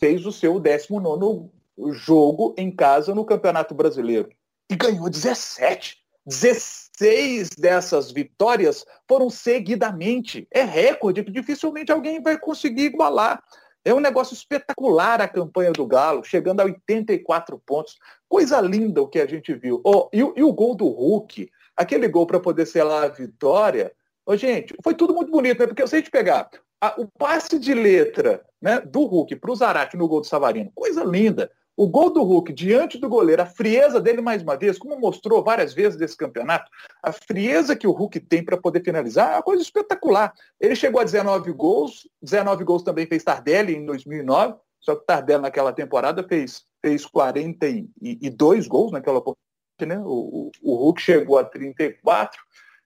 fez 0.00 0.26
o 0.26 0.32
seu 0.32 0.58
19 0.58 1.48
jogo 1.92 2.54
em 2.58 2.74
casa 2.74 3.14
no 3.14 3.24
Campeonato 3.24 3.72
Brasileiro 3.72 4.28
e 4.70 4.76
ganhou 4.76 5.08
17. 5.08 5.96
16 6.26 7.50
dessas 7.50 8.10
vitórias 8.10 8.84
foram 9.08 9.30
seguidamente. 9.30 10.48
É 10.50 10.62
recorde 10.62 11.22
que 11.22 11.30
dificilmente 11.30 11.92
alguém 11.92 12.20
vai 12.20 12.38
conseguir 12.38 12.86
igualar. 12.86 13.42
É 13.84 13.94
um 13.94 14.00
negócio 14.00 14.34
espetacular 14.34 15.20
a 15.20 15.28
campanha 15.28 15.72
do 15.72 15.86
Galo, 15.86 16.24
chegando 16.24 16.60
a 16.60 16.64
84 16.64 17.62
pontos. 17.64 17.96
Coisa 18.28 18.60
linda 18.60 19.00
o 19.00 19.08
que 19.08 19.20
a 19.20 19.26
gente 19.26 19.54
viu. 19.54 19.80
Oh, 19.84 20.08
e, 20.12 20.18
e 20.18 20.42
o 20.42 20.52
gol 20.52 20.74
do 20.74 20.88
Hulk, 20.88 21.48
aquele 21.76 22.08
gol 22.08 22.26
para 22.26 22.40
poder 22.40 22.66
selar 22.66 23.04
a 23.04 23.08
vitória, 23.08 23.92
Ô, 24.26 24.36
gente, 24.36 24.74
foi 24.82 24.92
tudo 24.92 25.14
muito 25.14 25.30
bonito, 25.30 25.60
né? 25.60 25.68
Porque 25.68 25.86
se 25.86 25.94
a 25.94 25.98
gente 25.98 26.10
pegar 26.10 26.50
a, 26.80 27.00
o 27.00 27.06
passe 27.06 27.60
de 27.60 27.72
letra 27.72 28.44
né, 28.60 28.80
do 28.80 29.04
Hulk 29.04 29.36
para 29.36 29.52
o 29.52 29.54
Zarate 29.54 29.96
no 29.96 30.08
gol 30.08 30.20
do 30.20 30.26
Savarino, 30.26 30.72
coisa 30.74 31.04
linda. 31.04 31.48
O 31.76 31.86
gol 31.86 32.10
do 32.10 32.22
Hulk 32.22 32.54
diante 32.54 32.96
do 32.96 33.08
goleiro, 33.08 33.42
a 33.42 33.46
frieza 33.46 34.00
dele 34.00 34.22
mais 34.22 34.42
uma 34.42 34.56
vez, 34.56 34.78
como 34.78 34.98
mostrou 34.98 35.44
várias 35.44 35.74
vezes 35.74 35.98
desse 35.98 36.16
campeonato, 36.16 36.70
a 37.02 37.12
frieza 37.12 37.76
que 37.76 37.86
o 37.86 37.92
Hulk 37.92 38.18
tem 38.20 38.42
para 38.42 38.56
poder 38.56 38.82
finalizar 38.82 39.32
é 39.32 39.36
uma 39.36 39.42
coisa 39.42 39.62
espetacular. 39.62 40.32
Ele 40.58 40.74
chegou 40.74 41.00
a 41.00 41.04
19 41.04 41.52
gols, 41.52 42.08
19 42.22 42.64
gols 42.64 42.82
também 42.82 43.06
fez 43.06 43.22
Tardelli 43.22 43.74
em 43.76 43.84
2009, 43.84 44.54
só 44.80 44.96
que 44.96 45.04
Tardelli 45.04 45.42
naquela 45.42 45.72
temporada 45.72 46.26
fez, 46.26 46.64
fez 46.80 47.04
42 47.04 48.66
gols 48.66 48.92
naquela 48.92 49.18
oportunidade, 49.18 49.46
né? 49.86 49.98
O, 49.98 50.50
o, 50.62 50.72
o 50.72 50.76
Hulk 50.76 51.02
chegou 51.02 51.38
a 51.38 51.44
34. 51.44 52.40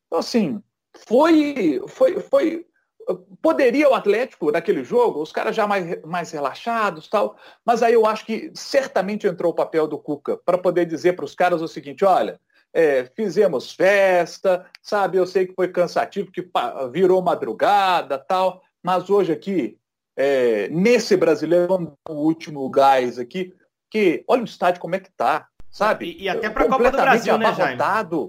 Então, 0.06 0.18
assim, 0.18 0.60
foi, 1.06 1.80
foi, 1.86 2.18
foi 2.18 2.66
Poderia 3.42 3.88
o 3.88 3.94
Atlético, 3.94 4.52
naquele 4.52 4.84
jogo, 4.84 5.20
os 5.20 5.32
caras 5.32 5.56
já 5.56 5.66
mais, 5.66 6.00
mais 6.02 6.30
relaxados 6.30 7.08
tal, 7.08 7.36
mas 7.64 7.82
aí 7.82 7.94
eu 7.94 8.06
acho 8.06 8.24
que 8.24 8.52
certamente 8.54 9.26
entrou 9.26 9.52
o 9.52 9.54
papel 9.54 9.88
do 9.88 9.98
Cuca 9.98 10.36
para 10.44 10.58
poder 10.58 10.84
dizer 10.84 11.14
para 11.14 11.24
os 11.24 11.34
caras 11.34 11.62
o 11.62 11.68
seguinte: 11.68 12.04
olha, 12.04 12.40
é, 12.72 13.04
fizemos 13.16 13.72
festa, 13.72 14.66
sabe? 14.82 15.18
Eu 15.18 15.26
sei 15.26 15.46
que 15.46 15.54
foi 15.54 15.68
cansativo, 15.68 16.30
que 16.30 16.48
virou 16.92 17.20
madrugada 17.22 18.18
tal, 18.18 18.62
mas 18.82 19.10
hoje 19.10 19.32
aqui, 19.32 19.76
é, 20.16 20.68
nesse 20.68 21.16
brasileiro, 21.16 21.96
o 22.08 22.12
último 22.12 22.68
gás 22.70 23.18
aqui, 23.18 23.52
que 23.90 24.24
olha 24.28 24.42
o 24.42 24.44
estádio 24.44 24.80
como 24.80 24.94
é 24.94 25.00
que 25.00 25.10
tá, 25.10 25.48
sabe? 25.70 26.16
E, 26.18 26.24
e 26.24 26.28
até 26.28 26.50
para 26.50 26.64
a 26.64 26.68
Copa 26.68 26.90
do 26.90 26.96
Brasil, 26.96 27.38
né, 27.38 27.54
Jaime? 27.54 27.78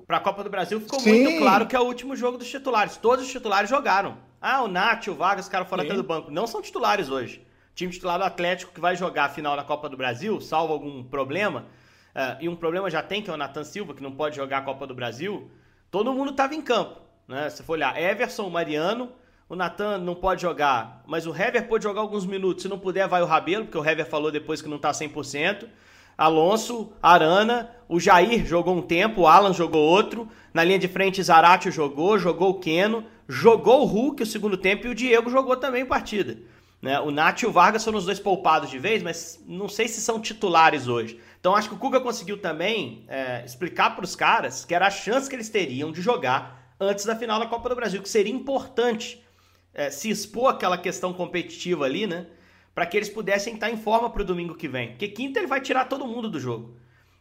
Para 0.05 0.17
a 0.17 0.19
Copa 0.19 0.43
do 0.43 0.50
Brasil 0.50 0.79
ficou 0.79 1.00
Sim. 1.00 1.24
muito 1.24 1.39
claro 1.39 1.67
que 1.67 1.75
é 1.75 1.79
o 1.79 1.83
último 1.83 2.15
jogo 2.15 2.38
dos 2.38 2.50
titulares. 2.50 2.98
Todos 2.98 3.25
os 3.25 3.31
titulares 3.31 3.69
jogaram. 3.69 4.17
Ah, 4.41 4.62
o 4.63 4.67
Nath, 4.67 5.07
o 5.07 5.15
Vargas, 5.15 5.45
os 5.45 5.51
caras 5.51 5.67
foram 5.67 5.83
até 5.83 5.93
do 5.93 6.03
banco. 6.03 6.31
Não 6.31 6.48
são 6.48 6.62
titulares 6.62 7.10
hoje. 7.10 7.45
O 7.71 7.75
time 7.75 7.91
titular 7.91 8.17
do 8.17 8.25
Atlético 8.25 8.74
que 8.74 8.79
vai 8.79 8.95
jogar 8.95 9.25
a 9.25 9.29
final 9.29 9.55
da 9.55 9.63
Copa 9.63 9.88
do 9.88 9.98
Brasil, 9.98 10.41
salvo 10.41 10.74
algum 10.74 11.03
problema, 11.03 11.65
uh, 12.15 12.38
e 12.39 12.50
um 12.50 12.55
problema 12.55 12.89
já 12.89 13.01
tem, 13.01 13.21
que 13.21 13.29
é 13.29 13.33
o 13.33 13.38
Nathan 13.38 13.63
Silva, 13.63 13.93
que 13.93 14.03
não 14.03 14.12
pode 14.12 14.36
jogar 14.36 14.60
a 14.60 14.62
Copa 14.62 14.86
do 14.86 14.93
Brasil, 14.93 15.50
todo 15.89 16.13
mundo 16.13 16.31
estava 16.31 16.53
em 16.53 16.62
campo. 16.62 17.00
Né? 17.27 17.50
Se 17.50 17.63
for 17.63 17.74
olhar, 17.74 18.00
Everson, 18.00 18.50
Mariano, 18.50 19.12
o 19.51 19.55
Natan 19.55 19.98
não 19.98 20.15
pode 20.15 20.41
jogar, 20.41 21.03
mas 21.05 21.27
o 21.27 21.36
Hever 21.36 21.67
pode 21.67 21.83
jogar 21.83 22.00
alguns 22.00 22.25
minutos. 22.25 22.63
Se 22.63 22.69
não 22.69 22.79
puder, 22.79 23.05
vai 23.05 23.21
o 23.21 23.25
Rabelo, 23.25 23.65
porque 23.65 23.77
o 23.77 23.86
Hever 23.86 24.05
falou 24.05 24.31
depois 24.31 24.62
que 24.62 24.69
não 24.69 24.77
está 24.77 24.91
100%. 24.91 25.67
Alonso, 26.18 26.91
Arana, 27.01 27.72
o 27.88 28.00
Jair 28.00 28.46
jogou 28.46 28.75
um 28.75 28.82
tempo, 28.82 29.22
o 29.22 29.27
Alan 29.27 29.53
jogou 29.53 29.82
outro. 29.82 30.27
Na 30.53 30.63
linha 30.63 30.80
de 30.80 30.88
frente, 30.88 31.22
Zaratio 31.22 31.72
jogou, 31.72 32.18
jogou 32.20 32.51
o 32.51 32.60
Keno, 32.60 33.06
jogou 33.27 33.82
o 33.82 33.86
Hulk 33.86 34.24
o 34.24 34.25
segundo 34.25 34.58
tempo 34.58 34.88
e 34.88 34.89
o 34.89 34.96
Diego 34.96 35.30
jogou 35.30 35.56
também 35.56 35.86
partida. 35.86 36.38
Né? 36.82 37.00
O 37.00 37.12
Nath 37.12 37.41
e 37.41 37.46
o 37.46 37.51
Vargas 37.51 37.84
foram 37.84 37.98
os 37.98 38.06
dois 38.06 38.20
poupados 38.20 38.70
de 38.70 38.80
vez, 38.80 39.03
mas 39.03 39.44
não 39.48 39.70
sei 39.70 39.88
se 39.88 40.01
são 40.01 40.20
titulares 40.20 40.88
hoje. 40.88 41.20
Então 41.39 41.56
acho 41.56 41.70
que 41.70 41.75
o 41.75 41.77
Cuca 41.77 42.00
conseguiu 42.00 42.38
também 42.38 43.06
é, 43.08 43.44
explicar 43.46 43.96
para 43.96 44.03
os 44.03 44.15
caras 44.15 44.65
que 44.65 44.74
era 44.74 44.88
a 44.88 44.91
chance 44.91 45.30
que 45.30 45.36
eles 45.36 45.50
teriam 45.50 45.91
de 45.91 46.01
jogar 46.01 46.75
antes 46.80 47.06
da 47.06 47.15
final 47.15 47.39
da 47.39 47.46
Copa 47.46 47.70
do 47.70 47.75
Brasil, 47.75 48.01
que 48.01 48.10
seria 48.10 48.34
importante 48.34 49.24
é, 49.74 49.89
se 49.89 50.10
expor 50.10 50.50
aquela 50.50 50.77
questão 50.77 51.13
competitiva 51.13 51.86
ali, 51.86 52.08
né? 52.08 52.25
Para 52.74 52.86
que 52.86 52.98
eles 52.98 53.10
pudessem 53.10 53.54
estar 53.54 53.70
em 53.70 53.78
forma 53.78 54.10
para 54.10 54.22
o 54.22 54.25
domingo 54.25 54.56
que 54.56 54.68
vem. 54.68 54.90
Porque 54.90 55.08
quinta 55.08 55.40
ele 55.40 55.48
vai 55.48 55.62
tirar 55.62 55.86
todo 55.86 56.08
mundo 56.08 56.30
do 56.30 56.40
jogo. 56.40 56.78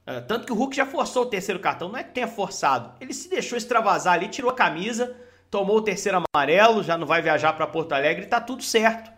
É, 0.06 0.20
tanto 0.20 0.46
que 0.46 0.52
o 0.52 0.56
Hulk 0.56 0.74
já 0.74 0.86
forçou 0.86 1.24
o 1.24 1.26
terceiro 1.26 1.60
cartão, 1.60 1.88
não 1.88 1.98
é 1.98 2.02
que 2.02 2.12
tenha 2.12 2.28
forçado. 2.28 2.92
Ele 3.00 3.12
se 3.12 3.28
deixou 3.28 3.56
extravasar 3.56 4.14
ali, 4.14 4.28
tirou 4.28 4.50
a 4.50 4.54
camisa, 4.54 5.16
tomou 5.50 5.76
o 5.76 5.82
terceiro 5.82 6.22
amarelo, 6.34 6.82
já 6.82 6.96
não 6.96 7.06
vai 7.06 7.20
viajar 7.20 7.52
para 7.52 7.66
Porto 7.66 7.92
Alegre, 7.92 8.26
tá 8.26 8.40
tudo 8.40 8.62
certo. 8.62 9.10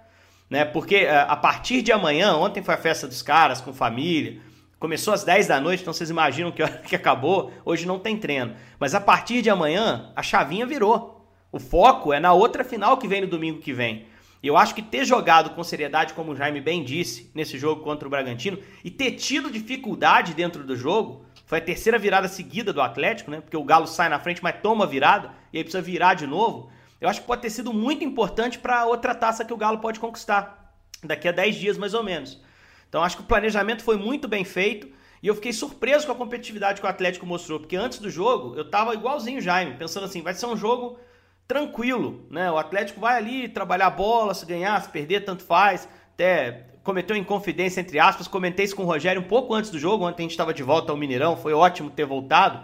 Né? 0.50 0.64
Porque 0.64 0.96
é, 0.96 1.20
a 1.20 1.36
partir 1.36 1.82
de 1.82 1.92
amanhã, 1.92 2.34
ontem 2.34 2.62
foi 2.62 2.74
a 2.74 2.78
festa 2.78 3.06
dos 3.06 3.22
caras 3.22 3.60
com 3.60 3.72
família, 3.72 4.40
começou 4.78 5.14
às 5.14 5.24
10 5.24 5.46
da 5.46 5.60
noite, 5.60 5.80
então 5.80 5.94
vocês 5.94 6.10
imaginam 6.10 6.50
que 6.50 6.62
hora 6.62 6.78
que 6.86 6.96
acabou, 6.96 7.52
hoje 7.64 7.86
não 7.86 7.98
tem 7.98 8.16
treino. 8.16 8.54
Mas 8.78 8.94
a 8.94 9.00
partir 9.00 9.40
de 9.40 9.48
amanhã, 9.48 10.12
a 10.16 10.22
chavinha 10.22 10.66
virou. 10.66 11.26
O 11.50 11.58
foco 11.58 12.12
é 12.12 12.20
na 12.20 12.32
outra 12.32 12.64
final 12.64 12.96
que 12.96 13.06
vem 13.06 13.20
no 13.20 13.26
domingo 13.26 13.60
que 13.60 13.72
vem. 13.72 14.06
E 14.42 14.48
eu 14.48 14.56
acho 14.56 14.74
que 14.74 14.82
ter 14.82 15.04
jogado 15.04 15.50
com 15.50 15.62
seriedade, 15.62 16.14
como 16.14 16.32
o 16.32 16.36
Jaime 16.36 16.60
bem 16.60 16.82
disse, 16.82 17.30
nesse 17.34 17.56
jogo 17.56 17.82
contra 17.82 18.08
o 18.08 18.10
Bragantino, 18.10 18.58
e 18.82 18.90
ter 18.90 19.12
tido 19.12 19.50
dificuldade 19.50 20.34
dentro 20.34 20.64
do 20.64 20.74
jogo, 20.74 21.24
foi 21.46 21.58
a 21.58 21.60
terceira 21.60 21.98
virada 21.98 22.26
seguida 22.26 22.72
do 22.72 22.80
Atlético, 22.80 23.30
né? 23.30 23.40
Porque 23.40 23.56
o 23.56 23.62
Galo 23.62 23.86
sai 23.86 24.08
na 24.08 24.18
frente, 24.18 24.42
mas 24.42 24.56
toma 24.60 24.86
virada 24.86 25.30
e 25.52 25.58
aí 25.58 25.64
precisa 25.64 25.82
virar 25.82 26.14
de 26.14 26.26
novo. 26.26 26.70
Eu 27.00 27.08
acho 27.08 27.20
que 27.20 27.26
pode 27.26 27.42
ter 27.42 27.50
sido 27.50 27.72
muito 27.72 28.04
importante 28.04 28.58
para 28.58 28.84
outra 28.86 29.14
taça 29.14 29.44
que 29.44 29.52
o 29.52 29.56
Galo 29.56 29.78
pode 29.78 30.00
conquistar 30.00 30.74
daqui 31.04 31.28
a 31.28 31.32
10 31.32 31.56
dias 31.56 31.78
mais 31.78 31.94
ou 31.94 32.02
menos. 32.02 32.40
Então 32.88 33.02
acho 33.02 33.16
que 33.16 33.22
o 33.22 33.26
planejamento 33.26 33.84
foi 33.84 33.96
muito 33.96 34.26
bem 34.26 34.44
feito 34.44 34.88
e 35.22 35.28
eu 35.28 35.34
fiquei 35.34 35.52
surpreso 35.52 36.06
com 36.06 36.12
a 36.12 36.16
competitividade 36.16 36.80
que 36.80 36.86
o 36.86 36.90
Atlético 36.90 37.26
mostrou, 37.26 37.60
porque 37.60 37.76
antes 37.76 37.98
do 37.98 38.10
jogo 38.10 38.56
eu 38.56 38.68
tava 38.68 38.94
igualzinho 38.94 39.38
o 39.38 39.42
Jaime, 39.42 39.76
pensando 39.76 40.04
assim, 40.04 40.20
vai 40.20 40.34
ser 40.34 40.46
um 40.46 40.56
jogo 40.56 40.98
tranquilo, 41.46 42.26
né? 42.30 42.50
O 42.50 42.56
Atlético 42.56 43.00
vai 43.00 43.16
ali 43.16 43.48
trabalhar 43.48 43.86
a 43.86 43.90
bola, 43.90 44.34
se 44.34 44.46
ganhar, 44.46 44.80
se 44.82 44.88
perder, 44.88 45.24
tanto 45.24 45.42
faz. 45.42 45.88
Até 46.14 46.66
cometeu 46.82 47.16
inconfidência, 47.16 47.80
entre 47.80 47.98
aspas. 47.98 48.28
Comentei 48.28 48.64
isso 48.64 48.76
com 48.76 48.82
o 48.82 48.86
Rogério 48.86 49.20
um 49.20 49.26
pouco 49.26 49.54
antes 49.54 49.70
do 49.70 49.78
jogo. 49.78 50.06
Ontem 50.06 50.22
a 50.22 50.24
gente 50.24 50.32
estava 50.32 50.54
de 50.54 50.62
volta 50.62 50.92
ao 50.92 50.96
Mineirão. 50.96 51.36
Foi 51.36 51.52
ótimo 51.52 51.90
ter 51.90 52.04
voltado. 52.04 52.62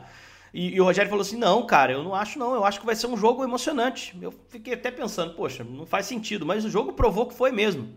E, 0.52 0.75
e, 0.75 0.80
o 0.80 0.85
Rogério 0.85 1.11
falou 1.11 1.23
assim: 1.23 1.37
não, 1.37 1.66
cara, 1.66 1.92
eu 1.92 2.02
não 2.02 2.14
acho, 2.14 2.38
não. 2.38 2.54
Eu 2.54 2.64
acho 2.64 2.80
que 2.80 2.87
vai 2.87 2.97
ser 2.97 3.06
um 3.06 3.16
jogo 3.16 3.44
emocionante. 3.44 4.16
Eu 4.20 4.32
fiquei 4.49 4.75
até 4.75 4.90
pensando, 4.90 5.35
poxa, 5.35 5.64
não 5.64 5.87
faz 5.87 6.06
sentido. 6.06 6.47
Mas 6.47 6.64
o 6.64 6.70
jogo 6.70 6.92
provou 6.92 7.26
que 7.26 7.35
foi 7.35 7.52
mesmo. 7.52 7.88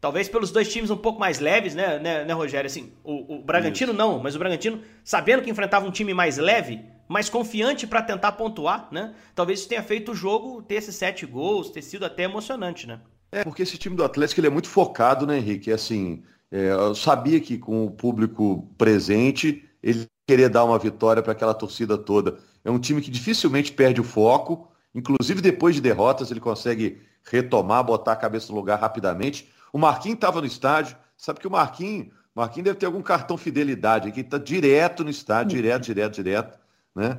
Talvez 0.00 0.28
pelos 0.28 0.50
dois 0.50 0.70
times 0.70 0.90
um 0.90 0.96
pouco 0.96 1.18
mais 1.18 1.40
leves, 1.40 1.74
né, 1.74 1.98
né, 1.98 2.24
né 2.24 2.32
Rogério? 2.32 2.66
Assim, 2.66 2.92
o, 3.02 3.36
o 3.36 3.42
Bragantino 3.42 3.92
isso. 3.92 3.98
não, 3.98 4.18
mas 4.18 4.36
o 4.36 4.38
Bragantino, 4.38 4.82
sabendo 5.02 5.42
que 5.42 5.50
enfrentava 5.50 5.86
um 5.86 5.90
time 5.90 6.12
mais 6.12 6.36
leve, 6.36 6.84
mais 7.08 7.28
confiante 7.28 7.86
para 7.86 8.02
tentar 8.02 8.32
pontuar, 8.32 8.88
né? 8.90 9.14
Talvez 9.34 9.60
isso 9.60 9.68
tenha 9.68 9.82
feito 9.82 10.12
o 10.12 10.14
jogo 10.14 10.62
ter 10.62 10.76
esses 10.76 10.96
sete 10.96 11.24
gols, 11.26 11.70
ter 11.70 11.82
sido 11.82 12.04
até 12.04 12.24
emocionante, 12.24 12.86
né? 12.86 13.00
É, 13.30 13.44
porque 13.44 13.62
esse 13.62 13.76
time 13.76 13.96
do 13.96 14.04
Atlético 14.04 14.40
ele 14.40 14.46
é 14.46 14.50
muito 14.50 14.68
focado, 14.68 15.26
né, 15.26 15.38
Henrique? 15.38 15.70
É 15.70 15.74
assim, 15.74 16.22
é, 16.50 16.70
eu 16.70 16.94
sabia 16.94 17.40
que 17.40 17.58
com 17.58 17.84
o 17.84 17.90
público 17.90 18.68
presente, 18.78 19.64
ele 19.82 20.06
queria 20.26 20.48
dar 20.48 20.64
uma 20.64 20.78
vitória 20.78 21.22
para 21.22 21.32
aquela 21.32 21.54
torcida 21.54 21.98
toda. 21.98 22.38
É 22.64 22.70
um 22.70 22.78
time 22.78 23.00
que 23.00 23.10
dificilmente 23.10 23.72
perde 23.72 24.00
o 24.00 24.04
foco, 24.04 24.70
inclusive 24.94 25.40
depois 25.40 25.74
de 25.74 25.80
derrotas, 25.80 26.30
ele 26.30 26.40
consegue 26.40 27.00
retomar, 27.22 27.84
botar 27.84 28.12
a 28.12 28.16
cabeça 28.16 28.52
no 28.52 28.58
lugar 28.58 28.78
rapidamente. 28.78 29.48
O 29.72 29.78
Marquinhos 29.78 30.16
estava 30.16 30.40
no 30.40 30.46
estádio, 30.46 30.96
sabe 31.16 31.40
que 31.40 31.46
o 31.46 31.50
Marquinhos, 31.50 32.08
Marquinhos 32.34 32.64
deve 32.64 32.78
ter 32.78 32.86
algum 32.86 33.02
cartão 33.02 33.36
fidelidade 33.36 34.08
aqui, 34.08 34.20
está 34.20 34.38
direto 34.38 35.02
no 35.02 35.10
estádio, 35.10 35.56
direto, 35.56 35.84
direto, 35.84 36.14
direto, 36.14 36.58
né? 36.96 37.18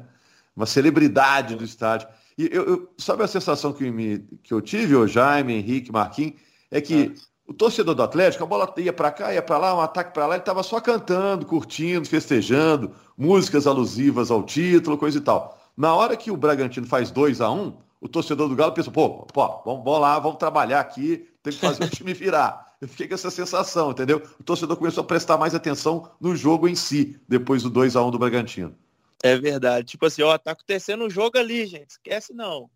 Uma 0.55 0.65
celebridade 0.65 1.55
do 1.55 1.63
estádio. 1.63 2.07
E 2.38 2.50
eu, 2.51 2.65
eu, 2.65 2.93
sabe 2.98 3.24
a 3.24 3.27
sensação 3.27 3.72
que, 3.72 3.89
me, 3.89 4.19
que 4.43 4.53
eu 4.53 4.60
tive, 4.60 4.96
o 4.96 5.07
Jaime, 5.07 5.53
Henrique, 5.53 5.91
Marquinhos, 5.91 6.34
é 6.72 6.81
que 6.81 7.13
é. 7.15 7.51
o 7.51 7.53
torcedor 7.53 7.93
do 7.93 8.03
Atlético, 8.03 8.43
a 8.43 8.48
bola 8.48 8.74
ia 8.77 8.91
para 8.91 9.12
cá, 9.12 9.34
ia 9.34 9.41
para 9.41 9.57
lá, 9.57 9.75
um 9.75 9.81
ataque 9.81 10.13
para 10.13 10.25
lá, 10.25 10.34
ele 10.34 10.41
estava 10.41 10.63
só 10.63 10.79
cantando, 10.81 11.46
curtindo, 11.46 12.07
festejando, 12.07 12.91
músicas 13.15 13.67
alusivas 13.67 14.31
ao 14.31 14.43
título, 14.43 14.98
coisa 14.98 15.19
e 15.19 15.22
tal. 15.22 15.57
Na 15.77 15.93
hora 15.93 16.17
que 16.17 16.31
o 16.31 16.38
Bragantino 16.38 16.88
faz 16.88 17.12
2 17.12 17.39
a 17.39 17.51
1 17.51 17.62
um, 17.62 17.74
o 18.01 18.07
torcedor 18.07 18.50
do 18.50 18.55
Galo 18.55 18.74
pensa, 18.74 18.91
pô, 18.91 19.25
pô 19.25 19.62
vamos, 19.63 19.84
vamos 19.84 20.01
lá, 20.01 20.19
vamos 20.19 20.38
trabalhar 20.38 20.79
aqui, 20.79 21.27
tem 21.43 21.53
que 21.53 21.60
fazer 21.60 21.84
o 21.84 21.89
time 21.89 22.13
virar. 22.13 22.65
Eu 22.79 22.88
fiquei 22.88 23.07
com 23.07 23.15
essa 23.15 23.31
sensação, 23.31 23.89
entendeu? 23.89 24.22
O 24.39 24.43
torcedor 24.43 24.77
começou 24.77 25.03
a 25.03 25.07
prestar 25.07 25.36
mais 25.38 25.55
atenção 25.55 26.12
no 26.22 26.36
jogo 26.36 26.67
em 26.67 26.75
si, 26.75 27.19
depois 27.27 27.63
do 27.63 27.72
2 27.72 27.96
a 27.96 28.03
1 28.03 28.07
um 28.07 28.12
do 28.12 28.19
Bragantino. 28.19 28.75
É 29.24 29.36
verdade. 29.36 29.88
Tipo 29.88 30.05
assim, 30.05 30.21
ó, 30.21 30.38
tá 30.38 30.51
acontecendo 30.51 31.05
um 31.05 31.09
jogo 31.09 31.38
ali, 31.38 31.65
gente. 31.65 31.91
Esquece 31.91 32.33
não. 32.33 32.69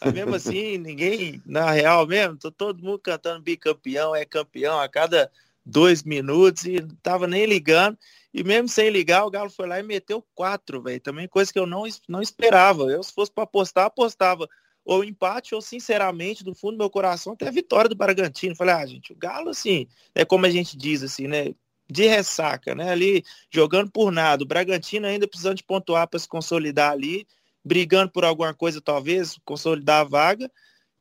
Aí 0.00 0.12
mesmo 0.12 0.34
assim, 0.36 0.78
ninguém, 0.78 1.42
na 1.46 1.70
real 1.70 2.06
mesmo, 2.06 2.36
tô 2.36 2.50
todo 2.50 2.82
mundo 2.82 2.98
cantando 2.98 3.42
bicampeão, 3.42 4.14
é 4.14 4.24
campeão 4.24 4.78
a 4.80 4.88
cada 4.88 5.30
dois 5.64 6.02
minutos 6.02 6.64
e 6.64 6.80
não 6.80 6.96
tava 7.02 7.26
nem 7.26 7.46
ligando. 7.46 7.98
E 8.32 8.42
mesmo 8.42 8.68
sem 8.68 8.90
ligar, 8.90 9.24
o 9.24 9.30
Galo 9.30 9.48
foi 9.48 9.66
lá 9.66 9.78
e 9.78 9.82
meteu 9.82 10.24
quatro, 10.34 10.82
velho. 10.82 11.00
Também 11.00 11.28
coisa 11.28 11.52
que 11.52 11.58
eu 11.58 11.66
não, 11.66 11.84
não 12.08 12.20
esperava. 12.20 12.84
Eu, 12.84 13.02
se 13.02 13.12
fosse 13.12 13.30
para 13.30 13.44
apostar, 13.44 13.86
apostava 13.86 14.48
ou 14.84 15.02
empate, 15.02 15.54
ou 15.54 15.62
sinceramente, 15.62 16.44
do 16.44 16.54
fundo 16.54 16.72
do 16.72 16.78
meu 16.78 16.90
coração, 16.90 17.32
até 17.32 17.48
a 17.48 17.52
vitória 17.52 17.88
do 17.88 17.96
Bragantino. 17.96 18.56
Falei, 18.56 18.74
ah, 18.74 18.84
gente, 18.84 19.12
o 19.12 19.16
Galo, 19.16 19.48
assim, 19.50 19.88
é 20.14 20.24
como 20.24 20.44
a 20.44 20.50
gente 20.50 20.76
diz, 20.76 21.02
assim, 21.02 21.26
né? 21.26 21.54
De 21.90 22.06
ressaca, 22.06 22.74
né? 22.74 22.90
Ali 22.90 23.24
jogando 23.50 23.90
por 23.90 24.10
nada. 24.10 24.42
O 24.42 24.46
Bragantino 24.46 25.06
ainda 25.06 25.28
precisando 25.28 25.56
de 25.56 25.64
pontuar 25.64 26.08
para 26.08 26.18
se 26.18 26.28
consolidar 26.28 26.92
ali, 26.92 27.26
brigando 27.64 28.10
por 28.10 28.24
alguma 28.24 28.54
coisa, 28.54 28.80
talvez, 28.80 29.38
consolidar 29.44 30.00
a 30.00 30.04
vaga. 30.04 30.50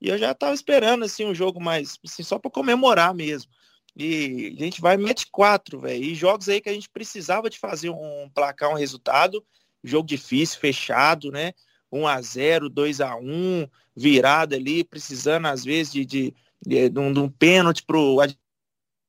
E 0.01 0.09
eu 0.09 0.17
já 0.17 0.31
estava 0.31 0.53
esperando 0.53 1.05
assim 1.05 1.25
um 1.25 1.33
jogo 1.33 1.61
mais, 1.61 1.97
assim, 2.05 2.23
só 2.23 2.37
para 2.37 2.51
comemorar 2.51 3.13
mesmo. 3.13 3.49
E 3.95 4.55
a 4.59 4.63
gente 4.63 4.81
vai 4.81 4.97
mete 4.97 5.27
quatro, 5.31 5.79
velho. 5.79 6.03
E 6.03 6.15
jogos 6.15 6.49
aí 6.49 6.59
que 6.59 6.69
a 6.69 6.73
gente 6.73 6.89
precisava 6.89 7.49
de 7.49 7.59
fazer 7.59 7.89
um 7.89 8.29
placar, 8.33 8.69
um 8.69 8.75
resultado. 8.75 9.45
Jogo 9.83 10.07
difícil, 10.07 10.59
fechado, 10.59 11.31
né? 11.31 11.53
1 11.91 12.07
a 12.07 12.21
0 12.21 12.69
2 12.69 13.01
a 13.01 13.15
1 13.15 13.67
virada 13.95 14.55
ali, 14.55 14.83
precisando 14.83 15.45
às 15.45 15.63
vezes 15.63 15.93
de, 15.93 16.05
de, 16.05 16.33
de, 16.65 16.89
de, 16.89 16.99
um, 16.99 17.09
um 17.09 17.29
pênalti 17.29 17.83
pro 17.83 18.17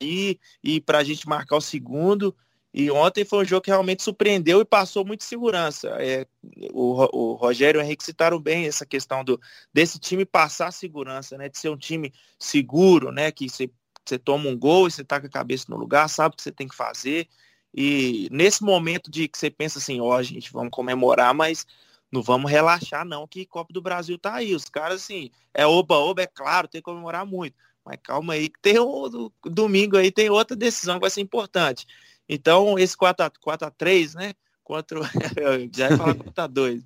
e, 0.00 0.38
para 0.84 0.98
a 0.98 1.04
gente 1.04 1.28
marcar 1.28 1.56
o 1.56 1.60
segundo. 1.60 2.34
E 2.72 2.90
ontem 2.90 3.24
foi 3.24 3.44
um 3.44 3.44
jogo 3.44 3.62
que 3.62 3.70
realmente 3.70 4.02
surpreendeu 4.02 4.60
e 4.60 4.64
passou 4.64 5.04
muito 5.04 5.22
segurança. 5.22 5.88
É, 6.00 6.26
o, 6.72 7.06
o 7.16 7.34
Rogério 7.34 7.80
e 7.80 7.82
o 7.82 7.84
Henrique 7.84 8.02
citaram 8.02 8.40
bem 8.40 8.66
essa 8.66 8.84
questão 8.84 9.22
do, 9.22 9.40
desse 9.72 9.98
time 9.98 10.24
passar 10.24 10.72
segurança, 10.72 11.38
né? 11.38 11.48
De 11.48 11.56
ser 11.56 11.68
um 11.68 11.76
time 11.76 12.12
seguro, 12.36 13.12
né? 13.12 13.30
Que 13.30 13.48
você, 13.48 13.70
você 14.04 14.18
toma 14.18 14.48
um 14.48 14.58
gol 14.58 14.88
e 14.88 14.90
você 14.90 15.04
tá 15.04 15.20
com 15.20 15.26
a 15.28 15.30
cabeça 15.30 15.66
no 15.68 15.76
lugar, 15.76 16.08
sabe 16.08 16.34
o 16.34 16.36
que 16.36 16.42
você 16.42 16.50
tem 16.50 16.66
que 16.66 16.74
fazer. 16.74 17.28
E 17.72 18.28
nesse 18.32 18.62
momento 18.64 19.08
de 19.08 19.28
que 19.28 19.38
você 19.38 19.50
pensa 19.50 19.78
assim, 19.78 20.00
ó, 20.00 20.16
oh, 20.16 20.22
gente, 20.22 20.52
vamos 20.52 20.70
comemorar, 20.70 21.32
mas 21.32 21.64
não 22.10 22.22
vamos 22.22 22.50
relaxar 22.50 23.04
não, 23.04 23.26
que 23.26 23.44
Copa 23.44 23.72
do 23.72 23.82
Brasil 23.82 24.18
tá 24.18 24.34
aí. 24.34 24.54
Os 24.54 24.64
caras, 24.66 25.02
assim, 25.02 25.30
é 25.52 25.66
oba-oba, 25.66 26.22
é 26.22 26.26
claro, 26.26 26.68
tem 26.68 26.80
que 26.80 26.84
comemorar 26.84 27.26
muito. 27.26 27.56
Mas 27.84 27.98
calma 28.02 28.32
aí, 28.32 28.48
que 28.48 28.58
tem 28.60 28.78
o 28.78 29.30
domingo 29.44 29.96
aí, 29.96 30.10
tem 30.10 30.30
outra 30.30 30.56
decisão 30.56 30.94
que 30.94 31.02
vai 31.02 31.10
ser 31.10 31.20
importante. 31.20 31.86
Então, 32.28 32.78
esse 32.78 32.96
4x3, 32.96 34.14
né? 34.14 34.34
Contra 34.62 35.00
já 35.72 35.90
ia 35.90 35.96
falar 35.96 36.14
4x2. 36.14 36.82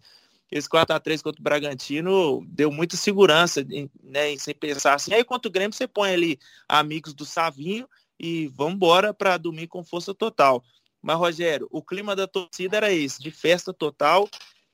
Esse 0.51 0.69
4x3 0.69 1.23
contra 1.23 1.41
o 1.41 1.45
Bragantino 1.45 2.45
deu 2.49 2.73
muita 2.73 2.97
segurança, 2.97 3.65
né? 4.03 4.37
Sem 4.39 4.55
pensar 4.55 4.95
assim. 4.95 5.15
Aí 5.15 5.23
contra 5.23 5.49
o 5.49 5.53
Grêmio, 5.53 5.73
você 5.73 5.87
põe 5.87 6.11
ali 6.11 6.39
amigos 6.69 7.15
do 7.15 7.25
Savinho 7.25 7.89
e 8.19 8.49
vamos 8.49 8.75
embora 8.75 9.15
para 9.15 9.37
domingo 9.37 9.69
com 9.69 9.85
força 9.85 10.13
total. 10.13 10.65
Mas, 11.01 11.17
Rogério, 11.17 11.69
o 11.71 11.83
clima 11.83 12.17
da 12.17 12.27
torcida 12.27 12.77
era 12.77 12.93
esse, 12.93 13.23
de 13.23 13.31
festa 13.31 13.73
total. 13.73 14.29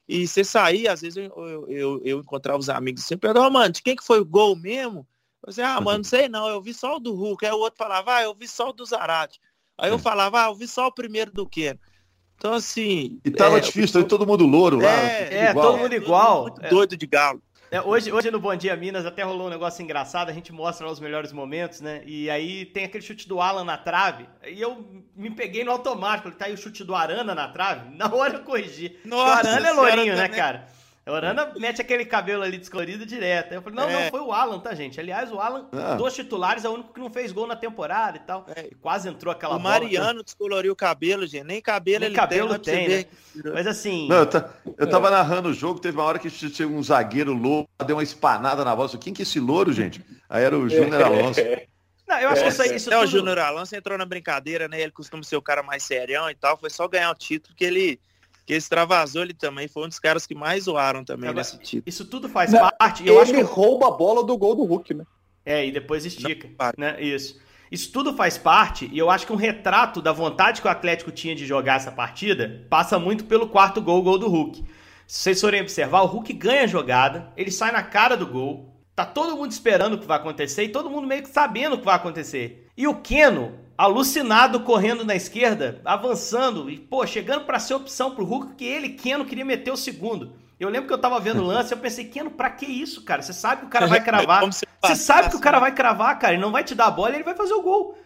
E 0.09 0.27
você 0.27 0.45
saía, 0.45 0.93
às 0.93 1.01
vezes 1.01 1.17
eu, 1.17 1.25
eu, 1.49 1.69
eu, 1.69 2.03
eu 2.05 2.21
encontrava 2.21 2.59
os 2.59 2.69
amigos 2.69 3.05
sempre, 3.05 3.31
oh, 3.31 3.51
mano, 3.51 3.73
de 3.73 3.83
quem 3.83 3.97
que 3.97 4.05
foi 4.05 4.21
o 4.21 4.25
gol 4.25 4.55
mesmo? 4.55 5.07
Eu 5.47 5.51
disse, 5.51 5.61
ah, 5.63 5.81
mano, 5.81 5.99
não 5.99 6.05
sei 6.05 6.27
não, 6.27 6.49
eu 6.49 6.61
vi 6.61 6.73
só 6.73 6.97
o 6.97 7.01
do 7.01 7.15
Hulk. 7.15 7.45
Aí 7.45 7.53
o 7.53 7.59
outro 7.59 7.77
falava, 7.77 8.17
ah, 8.17 8.23
eu 8.23 8.35
vi 8.35 8.49
só 8.49 8.71
o 8.71 8.73
do 8.73 8.85
Zarate. 8.85 9.39
Aí 9.77 9.91
eu 9.91 9.97
é. 9.97 9.99
falava, 9.99 10.45
ah, 10.45 10.49
eu 10.49 10.55
vi 10.55 10.67
só 10.67 10.87
o 10.87 10.93
primeiro 10.93 11.31
do 11.31 11.47
Keno. 11.47 11.79
Então, 12.37 12.55
assim. 12.55 13.21
E 13.25 13.31
tava 13.31 13.59
é, 13.59 13.61
difícil, 13.61 14.01
eu... 14.01 14.09
todo 14.09 14.27
mundo 14.27 14.47
louro 14.47 14.79
lá. 14.79 14.91
É, 14.91 15.35
é 15.35 15.55
todo 15.55 15.79
mundo 15.79 15.95
igual. 15.95 16.43
Muito 16.43 16.65
é. 16.65 16.69
doido 16.69 16.97
de 16.97 17.07
galo. 17.07 17.43
É, 17.71 17.81
hoje, 17.83 18.13
hoje 18.13 18.31
no 18.31 18.39
Bom 18.39 18.55
Dia 18.55 18.77
Minas 18.77 19.05
até 19.05 19.25
rolou 19.25 19.49
um 19.49 19.51
negócio 19.51 19.83
engraçado, 19.83 20.29
a 20.29 20.33
gente 20.33 20.53
mostra 20.53 20.89
os 20.89 21.01
melhores 21.01 21.33
momentos, 21.33 21.81
né? 21.81 22.03
E 22.07 22.31
aí 22.31 22.67
tem 22.67 22.85
aquele 22.85 23.03
chute 23.03 23.27
do 23.27 23.41
Alan 23.41 23.65
na 23.65 23.77
trave, 23.77 24.29
e 24.47 24.61
eu 24.61 25.03
me 25.17 25.29
peguei 25.29 25.65
no 25.65 25.73
automático, 25.73 26.29
ele 26.29 26.37
tá 26.37 26.45
aí 26.45 26.55
o 26.55 26.57
chute 26.57 26.85
do 26.85 26.95
Arana 26.95 27.35
na 27.35 27.49
trave, 27.49 27.97
na 27.97 28.07
hora 28.15 28.35
eu 28.35 28.45
corrigi. 28.45 28.97
Nossa, 29.05 29.49
o 29.49 29.51
Arana 29.51 29.69
é 29.69 29.73
lourinho, 29.73 30.15
né, 30.15 30.29
cara? 30.29 30.69
A 31.07 31.13
Orana 31.13 31.53
mete 31.59 31.83
aquele 31.83 32.05
cabelo 32.07 32.43
ali 32.43 32.57
descolorido 32.57 33.05
direto. 33.05 33.51
Aí 33.51 33.59
eu 33.59 33.63
falei, 33.63 33.79
não, 33.79 33.91
é. 33.91 34.05
não, 34.05 34.11
foi 34.11 34.21
o 34.21 34.33
Alan, 34.33 34.59
tá, 34.59 34.75
gente? 34.75 34.99
Aliás, 34.99 35.31
o 35.31 35.39
Alan, 35.39 35.69
ah. 35.73 35.97
dos 35.97 36.15
titulares, 36.15 36.65
é 36.65 36.69
o 36.69 36.73
único 36.73 36.95
que 36.95 37.01
não 37.01 37.11
fez 37.11 37.31
gol 37.31 37.47
na 37.47 37.55
temporada 37.55 38.17
e 38.17 38.21
tal. 38.21 38.47
É. 38.57 38.69
E 38.71 38.75
quase 38.75 39.09
entrou 39.09 39.31
aquela 39.31 39.57
o 39.57 39.59
bola. 39.59 39.77
O 39.77 39.81
Mariano 39.81 40.21
tá? 40.21 40.25
descoloriu 40.25 40.73
o 40.73 40.77
cabelo, 40.77 41.27
gente. 41.27 41.45
Nem 41.45 41.61
cabelo 41.61 42.01
Nem 42.01 42.09
ele 42.09 42.17
cabelo 42.17 42.59
tem, 42.59 42.89
tem 42.89 42.99
né? 42.99 43.53
Mas 43.53 43.67
assim... 43.67 44.09
Não, 44.09 44.17
eu, 44.17 44.29
eu 44.79 44.89
tava 44.89 45.09
é. 45.09 45.11
narrando 45.11 45.51
o 45.51 45.55
jogo, 45.55 45.79
teve 45.79 45.99
uma 45.99 46.05
hora 46.05 46.19
que 46.19 46.31
tinha 46.31 46.67
um 46.67 46.83
zagueiro 46.83 47.35
louco, 47.35 47.69
deu 47.87 47.97
uma 47.97 48.03
espanada 48.03 48.65
na 48.65 48.75
voz. 48.75 48.95
Quem 48.97 49.13
que 49.13 49.21
é 49.21 49.25
esse 49.25 49.39
louro, 49.39 49.75
gente? 49.75 50.03
Aí 50.29 50.43
era 50.43 50.59
o 50.59 50.71
Júnior 50.71 51.03
Alonso. 51.03 51.41
Não, 52.09 52.19
eu 52.19 52.29
acho 52.31 52.43
que 52.43 52.49
isso. 52.49 52.63
Isso 52.63 52.91
é, 52.91 52.97
tudo... 52.97 53.05
o 53.05 53.07
Júnior 53.07 53.39
Alonso 53.39 53.75
entrou 53.77 53.97
na 53.99 54.05
brincadeira, 54.05 54.69
né? 54.69 54.81
Ele 54.81 54.93
costuma 54.93 55.23
ser 55.23 55.37
o 55.37 55.43
cara 55.43 55.63
mais 55.63 55.83
serião 55.83 56.31
e 56.31 56.35
tal. 56.35 56.57
Foi 56.57 56.71
só 56.71 56.87
ganhar 56.87 57.11
o 57.11 57.15
título 57.15 57.55
que 57.57 57.65
ele 57.65 58.01
que 58.47 58.55
extravasou 58.55 59.23
ele 59.23 59.35
também, 59.35 59.69
foi 59.69 59.85
um 59.85 59.89
dos 59.89 59.99
caras 59.99 60.27
que 60.27 60.35
mais 60.35 60.65
zoaram 60.65 61.05
também 61.05 61.31
Agora, 61.31 61.45
nesse 61.45 61.59
título. 61.59 61.85
Isso 61.87 62.05
tudo 62.05 62.29
faz 62.29 62.53
Não, 62.53 62.71
parte. 62.79 63.07
Eu 63.07 63.15
ele 63.15 63.23
acho 63.23 63.33
que 63.33 63.41
rouba 63.41 63.89
a 63.89 63.91
bola 63.91 64.23
do 64.23 64.37
gol 64.37 64.55
do 64.55 64.65
Hulk, 64.65 64.95
né? 64.95 65.05
É, 65.45 65.67
e 65.67 65.73
depois 65.73 66.05
estica, 66.05 66.49
Não, 66.49 66.87
né? 66.87 67.03
Isso. 67.03 67.43
Isso 67.71 67.91
tudo 67.91 68.15
faz 68.15 68.39
parte, 68.39 68.89
e 68.93 68.99
eu 68.99 69.11
acho 69.11 69.27
que 69.27 69.33
um 69.33 69.37
retrato 69.37 70.01
da 70.01 70.13
vontade 70.13 70.61
que 70.61 70.67
o 70.67 70.71
Atlético 70.71 71.11
tinha 71.11 71.35
de 71.35 71.47
jogar 71.47 71.77
essa 71.77 71.91
partida 71.91 72.65
passa 72.69 72.99
muito 72.99 73.25
pelo 73.25 73.49
quarto 73.49 73.81
gol, 73.81 73.99
o 73.99 74.03
gol 74.03 74.19
do 74.19 74.29
Hulk. 74.29 74.65
Se 75.07 75.23
vocês 75.23 75.41
forem 75.41 75.61
observar, 75.61 76.03
o 76.03 76.07
Hulk 76.07 76.33
ganha 76.35 76.65
a 76.65 76.67
jogada, 76.69 77.33
ele 77.37 77.51
sai 77.51 77.73
na 77.73 77.83
cara 77.83 78.17
do 78.17 78.27
gol, 78.27 78.75
tá 78.95 79.05
todo 79.05 79.37
mundo 79.37 79.51
esperando 79.51 79.95
o 79.95 79.99
que 79.99 80.07
vai 80.07 80.19
acontecer 80.19 80.65
e 80.65 80.69
todo 80.69 80.91
mundo 80.91 81.07
meio 81.07 81.23
que 81.23 81.31
sabendo 81.31 81.75
o 81.75 81.79
que 81.79 81.85
vai 81.85 81.97
acontecer. 81.97 82.64
E 82.77 82.87
o 82.87 82.95
Keno 82.95 83.59
alucinado 83.77 84.61
correndo 84.61 85.05
na 85.05 85.15
esquerda, 85.15 85.81
avançando 85.85 86.71
e, 86.71 86.79
pô, 86.79 87.07
chegando 87.07 87.45
para 87.45 87.59
ser 87.59 87.75
opção 87.75 88.15
pro 88.15 88.25
Hulk, 88.25 88.55
que 88.55 88.65
ele, 88.65 88.91
Keno, 88.91 89.25
queria 89.25 89.45
meter 89.45 89.73
o 89.73 89.77
segundo. 89.77 90.33
Eu 90.59 90.69
lembro 90.69 90.87
que 90.87 90.95
eu 90.95 90.99
tava 90.99 91.19
vendo 91.19 91.43
o 91.43 91.47
lance, 91.47 91.73
eu 91.73 91.79
pensei, 91.79 92.05
Keno, 92.05 92.31
pra 92.31 92.51
que 92.51 92.67
isso, 92.67 93.03
cara? 93.03 93.23
Você 93.23 93.33
sabe 93.33 93.63
que 93.63 93.67
o 93.67 93.71
cara 93.71 93.87
vai 93.87 94.03
cravar. 94.03 94.45
Você 94.45 94.97
sabe 94.97 95.31
que 95.31 95.37
o 95.37 95.41
cara 95.41 95.59
vai 95.59 95.73
cravar, 95.73 96.19
cara, 96.19 96.35
ele 96.35 96.43
não 96.43 96.53
vai 96.53 96.63
te 96.63 96.75
dar 96.75 96.87
a 96.87 96.91
bola 96.91 97.11
e 97.11 97.15
ele 97.17 97.25
vai 97.25 97.35
fazer 97.35 97.55
o 97.55 97.63
gol. 97.63 97.99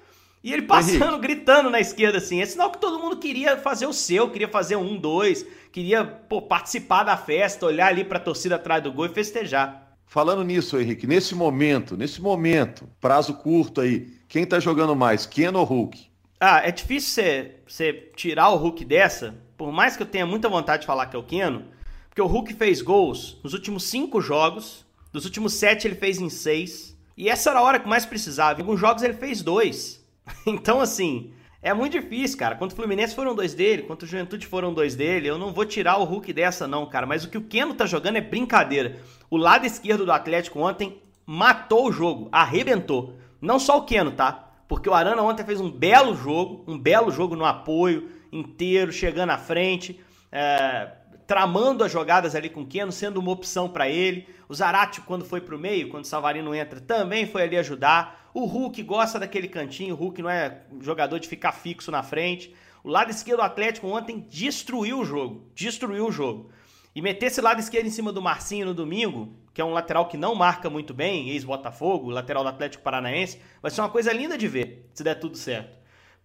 E 0.43 0.53
ele 0.53 0.63
passando, 0.63 1.19
gritando 1.19 1.69
na 1.69 1.81
esquerda, 1.81 2.19
assim. 2.19 2.41
É 2.41 2.47
sinal 2.47 2.71
que 2.71 2.79
todo 2.79 2.99
mundo 2.99 3.17
queria 3.17 3.57
fazer 3.57 3.87
o 3.87 3.93
seu, 3.93 4.31
queria 4.31 4.49
fazer 4.49 4.77
um, 4.77 4.97
dois, 4.97 5.45
queria 5.73 6.05
pô, 6.05 6.41
participar 6.41 7.03
da 7.03 7.17
festa, 7.17 7.67
olhar 7.67 7.89
ali 7.89 8.05
pra 8.05 8.19
torcida 8.19 8.55
atrás 8.55 8.83
do 8.83 8.93
gol 8.93 9.07
e 9.07 9.11
festejar. 9.11 9.88
Falando 10.09 10.43
nisso, 10.43 10.81
Henrique, 10.81 11.07
nesse 11.07 11.35
momento, 11.35 11.95
nesse 11.95 12.21
momento, 12.23 12.89
prazo 12.99 13.35
curto 13.35 13.83
aí, 13.83 14.09
quem 14.27 14.47
tá 14.47 14.59
jogando 14.59 14.97
mais, 14.97 15.27
Ken 15.27 15.53
ou 15.55 15.65
Hulk? 15.65 16.09
Ah, 16.41 16.67
é 16.67 16.73
difícil 16.73 17.23
você, 17.67 18.11
tirar 18.17 18.49
o 18.49 18.57
Hulk 18.57 18.87
dessa, 18.87 19.35
por 19.57 19.71
mais 19.71 19.97
que 19.97 20.03
eu 20.03 20.07
tenha 20.07 20.25
muita 20.25 20.49
vontade 20.49 20.83
de 20.83 20.87
falar 20.87 21.07
que 21.07 21.17
é 21.17 21.19
o 21.19 21.23
Keno, 21.23 21.65
porque 22.09 22.23
o 22.23 22.27
Hulk 22.27 22.55
fez 22.55 22.81
gols 22.81 23.39
nos 23.45 23.53
últimos 23.53 23.85
cinco 23.85 24.19
jogos, 24.21 24.87
dos 25.13 25.27
últimos 25.27 25.53
sete 25.53 25.87
ele 25.87 25.95
fez 25.95 26.19
em 26.19 26.31
seis, 26.31 26.97
e 27.15 27.29
essa 27.29 27.51
era 27.51 27.59
a 27.59 27.63
hora 27.63 27.79
que 27.79 27.89
mais 27.89 28.07
precisava. 28.07 28.61
Em 28.61 28.63
alguns 28.63 28.81
jogos 28.81 29.03
ele 29.03 29.15
fez 29.15 29.43
dois. 29.43 29.99
Então, 30.47 30.81
assim, 30.81 31.33
é 31.61 31.75
muito 31.75 32.01
difícil, 32.01 32.39
cara. 32.39 32.55
Quanto 32.55 32.73
o 32.73 32.77
Fluminense 32.77 33.15
foram 33.15 33.35
dois 33.35 33.55
dele, 33.55 33.83
quanto 33.83 34.03
o 34.03 34.07
Juventude 34.07 34.47
foram 34.47 34.73
dois 34.73 34.95
dele, 34.95 35.29
eu 35.29 35.37
não 35.37 35.53
vou 35.53 35.65
tirar 35.65 35.99
o 35.99 36.05
Hulk 36.05 36.33
dessa, 36.33 36.69
não, 36.69 36.87
cara. 36.87 37.07
Mas 37.07 37.25
o 37.25 37.29
que 37.29 37.39
o 37.39 37.43
Keno 37.43 37.75
tá 37.75 37.85
jogando 37.85 38.17
é 38.17 38.21
brincadeira. 38.21 38.97
O 39.29 39.37
lado 39.37 39.67
esquerdo 39.67 40.05
do 40.05 40.13
Atlético 40.13 40.61
ontem 40.61 41.03
matou 41.27 41.89
o 41.89 41.93
jogo, 41.93 42.29
arrebentou. 42.31 43.17
Não 43.41 43.59
só 43.59 43.79
o 43.79 43.85
Keno, 43.85 44.13
tá? 44.13 44.51
Porque 44.69 44.89
o 44.89 44.95
Arana 44.95 45.23
ontem 45.23 45.45
fez 45.45 45.61
um 45.61 45.71
belo 45.71 46.15
jogo, 46.15 46.65
um 46.67 46.79
belo 46.79 47.11
jogo 47.11 47.35
no 47.35 47.45
apoio 47.45 48.09
inteiro, 48.31 48.93
chegando 48.93 49.31
à 49.31 49.39
frente, 49.39 49.99
é, 50.31 50.89
tramando 51.29 51.85
as 51.85 51.93
jogadas 51.93 52.35
ali 52.35 52.49
com 52.49 52.63
o 52.63 52.67
Keno, 52.67 52.91
sendo 52.91 53.21
uma 53.21 53.31
opção 53.31 53.69
para 53.69 53.87
ele. 53.87 54.27
O 54.49 54.55
Zarate, 54.55 55.03
quando 55.03 55.27
foi 55.27 55.43
pro 55.43 55.59
meio, 55.59 55.91
quando 55.91 56.05
o 56.05 56.07
Savarino 56.07 56.55
entra, 56.55 56.81
também 56.81 57.27
foi 57.27 57.43
ali 57.43 57.59
ajudar. 57.59 58.31
O 58.33 58.47
Hulk 58.47 58.83
gosta 58.83 59.19
daquele 59.19 59.47
cantinho, 59.47 59.95
o 59.95 59.99
Hulk 59.99 60.23
não 60.23 60.31
é 60.31 60.63
jogador 60.81 61.19
de 61.19 61.29
ficar 61.29 61.53
fixo 61.53 61.91
na 61.91 62.03
frente. 62.03 62.55
O 62.83 62.89
lado 62.89 63.11
esquerdo 63.11 63.41
do 63.41 63.43
Atlético 63.43 63.89
ontem 63.89 64.27
destruiu 64.27 65.01
o 65.01 65.05
jogo, 65.05 65.47
destruiu 65.55 66.07
o 66.07 66.13
jogo. 66.13 66.51
E 66.95 67.03
meter 67.03 67.27
esse 67.27 67.43
lado 67.43 67.61
esquerdo 67.61 67.87
em 67.87 67.91
cima 67.91 68.11
do 68.11 68.23
Marcinho 68.23 68.65
no 68.65 68.73
domingo, 68.73 69.37
que 69.53 69.61
é 69.61 69.65
um 69.65 69.75
lateral 69.75 70.09
que 70.09 70.17
não 70.17 70.35
marca 70.35 70.71
muito 70.71 70.95
bem, 70.95 71.29
ex-Botafogo, 71.29 72.09
lateral 72.09 72.43
do 72.43 72.49
Atlético 72.49 72.83
Paranaense, 72.83 73.39
vai 73.61 73.71
ser 73.71 73.83
uma 73.83 73.91
coisa 73.91 74.15
linda 74.15 74.39
de 74.39 74.49
ver, 74.49 74.89
se 74.95 75.05
der 75.05 75.17
tudo 75.17 75.37
certo. 75.37 75.78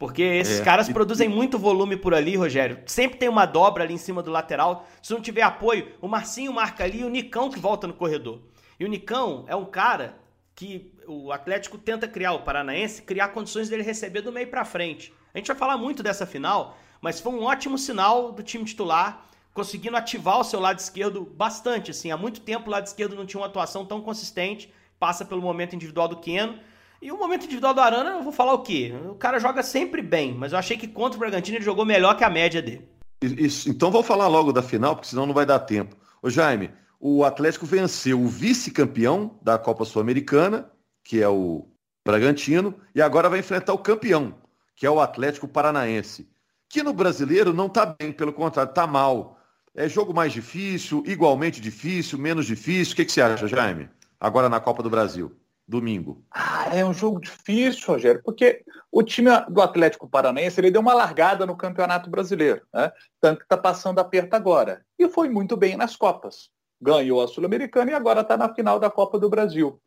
Porque 0.04 0.22
esses 0.22 0.60
é. 0.60 0.64
caras 0.66 0.90
produzem 0.90 1.30
muito 1.30 1.58
volume 1.58 1.96
por 1.96 2.14
ali, 2.14 2.36
Rogério. 2.36 2.80
Sempre 2.86 3.18
tem 3.18 3.30
uma 3.30 3.46
dobra 3.46 3.86
ali 3.86 3.94
em 3.94 3.98
cima 3.98 4.22
do 4.22 4.30
lateral. 4.30 4.86
Se 5.02 5.14
não 5.14 5.22
tiver 5.22 5.44
apoio, 5.44 5.94
o 6.02 6.10
Marcinho 6.10 6.52
marca 6.52 6.84
ali 6.84 7.00
e 7.00 7.06
o 7.06 7.10
Nicão 7.10 7.50
que 7.50 7.58
volta 7.58 7.88
no 7.88 7.94
corredor. 7.94 8.42
E 8.78 8.84
o 8.84 8.90
Nicão 8.90 9.46
é 9.48 9.56
um 9.56 9.64
cara 9.64 10.18
que 10.54 10.92
o 11.08 11.32
Atlético 11.32 11.78
tenta 11.78 12.06
criar, 12.06 12.34
o 12.34 12.42
Paranaense, 12.42 13.02
criar 13.02 13.30
condições 13.30 13.70
dele 13.70 13.82
receber 13.82 14.20
do 14.20 14.30
meio 14.30 14.50
para 14.50 14.66
frente. 14.66 15.14
A 15.34 15.38
gente 15.38 15.48
vai 15.48 15.56
falar 15.56 15.78
muito 15.78 16.04
dessa 16.04 16.26
final, 16.26 16.78
mas 17.00 17.22
foi 17.22 17.32
um 17.32 17.44
ótimo 17.44 17.78
sinal 17.78 18.34
do 18.34 18.44
time 18.44 18.66
titular 18.66 19.26
conseguindo 19.54 19.96
ativar 19.96 20.38
o 20.38 20.44
seu 20.44 20.60
lado 20.60 20.80
esquerdo 20.80 21.24
bastante. 21.24 21.92
Assim, 21.92 22.12
há 22.12 22.18
muito 22.18 22.42
tempo 22.42 22.68
o 22.68 22.72
lado 22.72 22.88
esquerdo 22.88 23.16
não 23.16 23.26
tinha 23.26 23.40
uma 23.40 23.48
atuação 23.48 23.86
tão 23.86 24.02
consistente. 24.02 24.70
Passa 25.00 25.24
pelo 25.24 25.42
momento 25.42 25.78
individual 25.78 26.10
do 26.10 26.18
Keno. 26.18 26.60
E 27.04 27.12
o 27.12 27.18
momento 27.18 27.44
individual 27.44 27.74
do 27.74 27.82
Arana, 27.82 28.12
eu 28.12 28.24
vou 28.24 28.32
falar 28.32 28.54
o 28.54 28.64
quê? 28.64 28.96
O 29.10 29.16
cara 29.16 29.38
joga 29.38 29.62
sempre 29.62 30.02
bem, 30.02 30.34
mas 30.34 30.54
eu 30.54 30.58
achei 30.58 30.78
que 30.78 30.88
contra 30.88 31.18
o 31.18 31.20
Bragantino 31.20 31.58
ele 31.58 31.66
jogou 31.66 31.84
melhor 31.84 32.16
que 32.16 32.24
a 32.24 32.30
média 32.30 32.62
dele. 32.62 32.88
Isso, 33.22 33.70
então 33.70 33.92
vou 33.92 34.02
falar 34.02 34.30
logo 34.30 34.54
da 34.54 34.64
final, 34.64 34.96
porque 34.96 35.10
senão 35.10 35.26
não 35.26 35.34
vai 35.34 35.46
dar 35.46 35.60
tempo. 35.60 35.98
Ô 36.22 36.30
Jaime, 36.30 36.72
o 37.02 37.26
Atlético 37.26 37.66
venceu 37.66 38.22
o 38.22 38.30
vice-campeão 38.30 39.38
da 39.42 39.58
Copa 39.58 39.84
Sul-Americana, 39.84 40.72
que 41.04 41.22
é 41.22 41.28
o 41.28 41.68
Bragantino, 42.06 42.74
e 42.96 43.02
agora 43.02 43.28
vai 43.28 43.40
enfrentar 43.40 43.74
o 43.74 43.80
campeão, 43.80 44.36
que 44.74 44.86
é 44.86 44.90
o 44.90 45.02
Atlético 45.02 45.46
Paranaense. 45.46 46.30
Que 46.70 46.82
no 46.84 46.94
brasileiro 46.94 47.52
não 47.52 47.66
está 47.66 47.86
bem, 47.86 48.14
pelo 48.14 48.32
contrário, 48.32 48.70
está 48.70 48.88
mal. 48.88 49.38
É 49.76 49.90
jogo 49.90 50.14
mais 50.14 50.32
difícil, 50.32 51.04
igualmente 51.06 51.60
difícil, 51.60 52.18
menos 52.18 52.46
difícil? 52.46 52.94
O 52.94 52.96
que, 52.96 53.04
que 53.04 53.12
você 53.12 53.22
acha, 53.22 53.46
Jaime? 53.46 53.90
Agora 54.18 54.48
na 54.48 54.62
Copa 54.62 54.82
do 54.82 54.90
Brasil, 54.90 55.36
domingo. 55.68 56.24
Ah, 56.32 56.53
é 56.74 56.84
um 56.86 56.94
jogo 56.94 57.20
difícil, 57.20 57.86
Rogério, 57.88 58.22
porque 58.24 58.64
o 58.92 59.04
time 59.04 59.30
do 59.50 59.62
Atlético 59.62 60.10
Paranaense 60.10 60.60
ele 60.60 60.72
deu 60.72 60.82
uma 60.82 60.94
largada 60.94 61.46
no 61.46 61.56
Campeonato 61.56 62.10
Brasileiro, 62.10 62.62
né? 62.74 62.92
tanto 63.22 63.40
que 63.40 63.46
está 63.46 63.58
passando 63.58 64.00
aperto 64.00 64.36
agora. 64.36 64.84
E 64.98 65.08
foi 65.08 65.30
muito 65.30 65.56
bem 65.56 65.78
nas 65.78 65.96
Copas. 65.96 66.50
ganhou 66.82 67.22
a 67.22 67.28
Sul-Americana 67.28 67.92
e 67.92 67.94
agora 67.94 68.22
está 68.22 68.36
na 68.36 68.54
final 68.54 68.80
da 68.80 68.90
Copa 68.90 69.20
do 69.20 69.30
Brasil. 69.30 69.80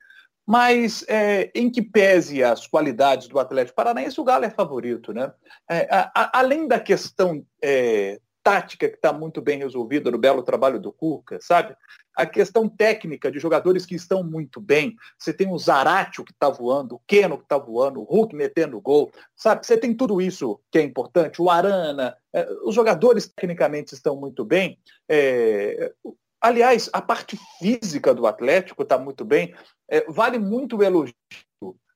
Mas 0.47 1.05
é, 1.09 1.51
em 1.55 1.69
que 1.69 1.83
pese 1.83 2.45
as 2.45 2.69
qualidades 2.69 3.27
do 3.27 3.39
Atlético 3.41 3.75
Paranaense, 3.75 4.21
o 4.21 4.25
Galo 4.25 4.45
é 4.45 4.51
favorito, 4.51 5.13
né? 5.13 5.33
É, 5.69 5.89
a, 5.91 6.13
a, 6.15 6.39
além 6.39 6.69
da 6.69 6.79
questão 6.79 7.45
é, 7.61 8.21
tática 8.47 8.89
que 8.89 8.95
está 8.95 9.13
muito 9.13 9.43
bem 9.43 9.59
resolvida 9.59 10.09
no 10.09 10.19
belo 10.19 10.41
trabalho 10.41 10.79
do 10.79 10.93
Cuca, 10.93 11.41
sabe? 11.43 11.75
A 12.15 12.25
questão 12.25 12.69
técnica 12.69 13.29
de 13.29 13.41
jogadores 13.41 13.85
que 13.85 13.97
estão 13.97 14.23
muito 14.23 14.61
bem. 14.61 14.95
Você 15.19 15.33
tem 15.33 15.51
o 15.51 15.59
Zaratio 15.59 16.25
que 16.25 16.31
está 16.31 16.49
voando, 16.49 16.95
o 16.95 17.01
Keno 17.09 17.39
que 17.39 17.43
está 17.43 17.59
voando, 17.59 18.01
o 18.01 18.05
Hulk 18.05 18.37
metendo 18.37 18.81
gol, 18.81 19.11
sabe? 19.35 19.67
Você 19.67 19.77
tem 19.77 19.93
tudo 19.93 20.21
isso 20.21 20.61
que 20.71 20.79
é 20.79 20.83
importante. 20.83 21.43
O 21.43 21.51
Arana, 21.51 22.17
é, 22.33 22.49
os 22.63 22.73
jogadores 22.73 23.27
tecnicamente 23.27 23.95
estão 23.95 24.15
muito 24.15 24.45
bem. 24.45 24.79
É, 25.09 25.93
aliás, 26.41 26.89
a 26.93 27.03
parte 27.03 27.37
física 27.59 28.15
do 28.15 28.29
Atlético 28.29 28.85
está 28.85 28.97
muito 28.97 29.25
bem. 29.25 29.53
É, 29.91 30.09
vale 30.09 30.39
muito 30.39 30.77
o 30.77 30.85
elogio 30.85 31.13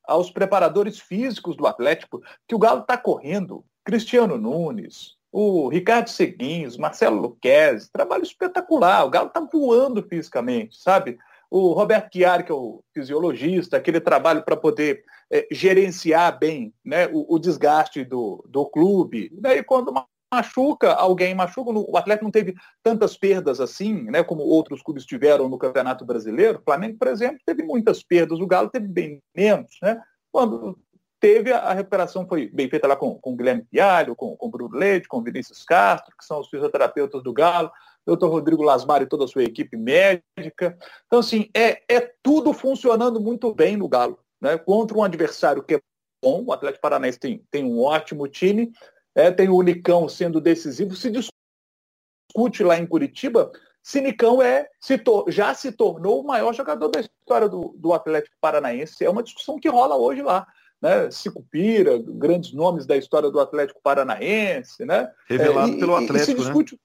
aos 0.03 0.33
preparadores 0.33 0.99
físicos 0.99 1.57
do 1.57 1.65
Atlético, 1.65 2.21
que 2.49 2.57
o 2.57 2.59
Galo 2.59 2.81
está 2.81 2.97
correndo. 2.97 3.65
Cristiano 3.85 4.37
Nunes, 4.37 5.17
o 5.33 5.69
Ricardo 5.69 6.09
Seguinhos, 6.09 6.77
Marcelo 6.77 7.21
Luquezzi, 7.21 7.91
trabalho 7.93 8.23
espetacular. 8.23 9.05
O 9.05 9.11
Galo 9.11 9.29
está 9.29 9.41
voando 9.41 10.03
fisicamente, 10.03 10.77
sabe? 10.77 11.19
O 11.51 11.73
Roberto 11.73 12.13
Chiari, 12.13 12.45
que 12.45 12.53
é 12.53 12.55
o 12.55 12.83
fisiologista, 12.95 13.77
aquele 13.77 14.01
trabalho 14.01 14.45
para 14.45 14.57
poder 14.57 15.03
é, 15.31 15.47
gerenciar 15.51 16.39
bem 16.39 16.73
né, 16.85 17.09
o, 17.09 17.35
o, 17.35 17.39
desgaste 17.39 18.05
do, 18.05 18.45
do 18.49 18.67
clube. 18.67 19.31
Daí, 19.35 19.63
quando 19.63 19.93
machuca, 20.33 20.93
alguém 20.93 21.35
machuca, 21.35 21.71
o 21.71 21.97
Atlético 21.97 22.25
não 22.25 22.31
teve 22.31 22.55
tantas 22.83 23.17
perdas 23.17 23.61
assim, 23.61 24.05
né, 24.05 24.23
como 24.23 24.43
outros 24.43 24.83
clubes 24.83 25.05
tiveram 25.05 25.49
no 25.49 25.59
Campeonato 25.59 26.05
Brasileiro. 26.05 26.59
O 26.59 26.63
Flamengo, 26.63 26.99
por 26.99 27.09
exemplo, 27.09 27.39
teve 27.45 27.63
muitas 27.65 28.03
perdas, 28.03 28.39
o 28.39 28.47
Galo 28.47 28.71
teve 28.71 28.87
bem 28.87 29.21
menos. 29.35 29.77
Né? 29.83 30.01
Quando 30.31 30.79
teve, 31.21 31.53
a 31.53 31.73
recuperação 31.73 32.27
foi 32.27 32.49
bem 32.49 32.69
feita 32.69 32.89
lá 32.89 32.97
com, 32.97 33.15
com 33.17 33.33
o 33.33 33.37
Guilherme 33.37 33.63
Pialho, 33.71 34.17
com, 34.17 34.35
com 34.35 34.47
o 34.47 34.51
Bruno 34.51 34.77
Leite, 34.77 35.07
com 35.07 35.19
o 35.19 35.23
Vinícius 35.23 35.63
Castro, 35.63 36.17
que 36.17 36.25
são 36.25 36.41
os 36.41 36.49
fisioterapeutas 36.49 37.23
do 37.23 37.33
Galo, 37.33 37.71
doutor 38.07 38.31
Rodrigo 38.31 38.63
Lasmar 38.63 39.03
e 39.03 39.07
toda 39.07 39.25
a 39.25 39.29
sua 39.29 39.45
equipe 39.45 39.77
médica. 39.77 40.77
Então, 41.07 41.19
assim, 41.19 41.51
é, 41.55 41.83
é 41.89 42.01
tudo 42.23 42.53
funcionando 42.53 43.21
muito 43.21 43.55
bem 43.55 43.77
no 43.77 43.89
Galo. 43.89 44.19
Né? 44.41 44.57
Contra 44.57 44.97
um 44.97 45.05
adversário 45.05 45.63
que 45.63 45.75
é 45.75 45.81
bom, 46.23 46.45
o 46.47 46.53
Atlético 46.53 46.83
Paranaense 46.83 47.19
tem, 47.19 47.45
tem 47.51 47.65
um 47.65 47.81
ótimo 47.83 48.27
time, 48.27 48.73
é, 49.15 49.31
tem 49.31 49.49
o 49.49 49.57
Unicão 49.57 50.09
sendo 50.09 50.41
decisivo, 50.41 50.97
se 50.97 51.11
discute 51.11 52.65
lá 52.65 52.79
em 52.79 52.87
Curitiba 52.87 53.53
se 53.83 54.01
Nicão 54.01 54.43
é, 54.43 54.69
se 54.79 55.03
já 55.29 55.55
se 55.55 55.73
tornou 55.73 56.21
o 56.21 56.27
maior 56.27 56.53
jogador 56.53 56.89
da 56.89 57.01
história 57.01 57.49
do, 57.49 57.75
do 57.77 57.93
Atlético 57.93 58.37
Paranaense. 58.41 59.05
É 59.05 59.11
uma 59.11 59.23
discussão 59.23 59.59
que 59.59 59.69
rola 59.69 59.97
hoje 59.97 60.23
lá 60.23 60.47
né? 60.81 61.11
Sicupira, 61.11 61.99
grandes 61.99 62.53
nomes 62.53 62.87
da 62.87 62.97
história 62.97 63.31
do 63.31 63.41
Atlético 63.41 63.81
Paranaense, 63.83 64.85
né? 64.85 65.11
Revelado 65.29 65.73
é, 65.73 65.77
e, 65.77 65.79
pelo 65.79 65.95
Atlético, 65.95 66.17
e 66.17 66.25
se 66.25 66.35
né? 66.35 66.39
discute... 66.39 66.75
né? 66.75 66.81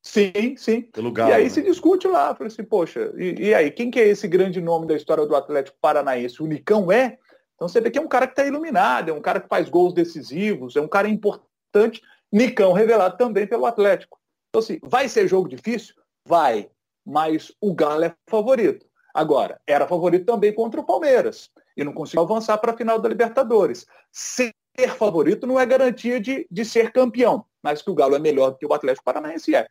Sim, 0.00 0.56
sim. 0.56 0.82
Pelo 0.82 1.12
Galo, 1.12 1.30
e 1.30 1.34
aí 1.34 1.42
né? 1.44 1.48
se 1.48 1.62
discute 1.62 2.06
lá, 2.06 2.34
fala 2.34 2.48
assim, 2.48 2.64
poxa, 2.64 3.12
e, 3.16 3.48
e, 3.48 3.54
aí, 3.54 3.70
quem 3.70 3.90
que 3.90 4.00
é 4.00 4.08
esse 4.08 4.26
grande 4.26 4.60
nome 4.60 4.86
da 4.86 4.94
história 4.94 5.26
do 5.26 5.36
Atlético 5.36 5.76
Paranaense? 5.80 6.42
O 6.42 6.46
Nicão 6.46 6.90
é? 6.90 7.18
Então 7.54 7.68
você 7.68 7.80
vê 7.80 7.90
que 7.90 7.98
é 7.98 8.00
um 8.00 8.08
cara 8.08 8.26
que 8.26 8.32
está 8.32 8.46
iluminado, 8.46 9.10
é 9.10 9.12
um 9.12 9.20
cara 9.20 9.40
que 9.40 9.48
faz 9.48 9.68
gols 9.68 9.92
decisivos, 9.92 10.76
é 10.76 10.80
um 10.80 10.88
cara 10.88 11.08
importante, 11.08 12.00
Nicão 12.32 12.72
revelado 12.72 13.16
também 13.16 13.46
pelo 13.46 13.66
Atlético. 13.66 14.18
Então 14.48 14.60
assim, 14.60 14.78
vai 14.82 15.08
ser 15.08 15.26
jogo 15.26 15.48
difícil? 15.48 15.94
Vai, 16.24 16.70
mas 17.04 17.52
o 17.60 17.74
Galo 17.74 18.04
é 18.04 18.14
favorito. 18.28 18.86
Agora, 19.12 19.60
era 19.66 19.88
favorito 19.88 20.24
também 20.24 20.52
contra 20.52 20.80
o 20.80 20.86
Palmeiras 20.86 21.50
e 21.78 21.84
não 21.84 21.92
conseguiu 21.92 22.24
avançar 22.24 22.58
para 22.58 22.72
a 22.72 22.76
final 22.76 22.98
da 22.98 23.08
Libertadores. 23.08 23.86
Ser 24.10 24.52
favorito 24.96 25.46
não 25.46 25.58
é 25.58 25.64
garantia 25.64 26.20
de, 26.20 26.44
de 26.50 26.64
ser 26.64 26.92
campeão, 26.92 27.44
mas 27.62 27.80
que 27.80 27.90
o 27.90 27.94
Galo 27.94 28.16
é 28.16 28.18
melhor 28.18 28.50
do 28.50 28.58
que 28.58 28.66
o 28.66 28.72
Atlético 28.74 29.04
Paranaense 29.04 29.54
é. 29.54 29.66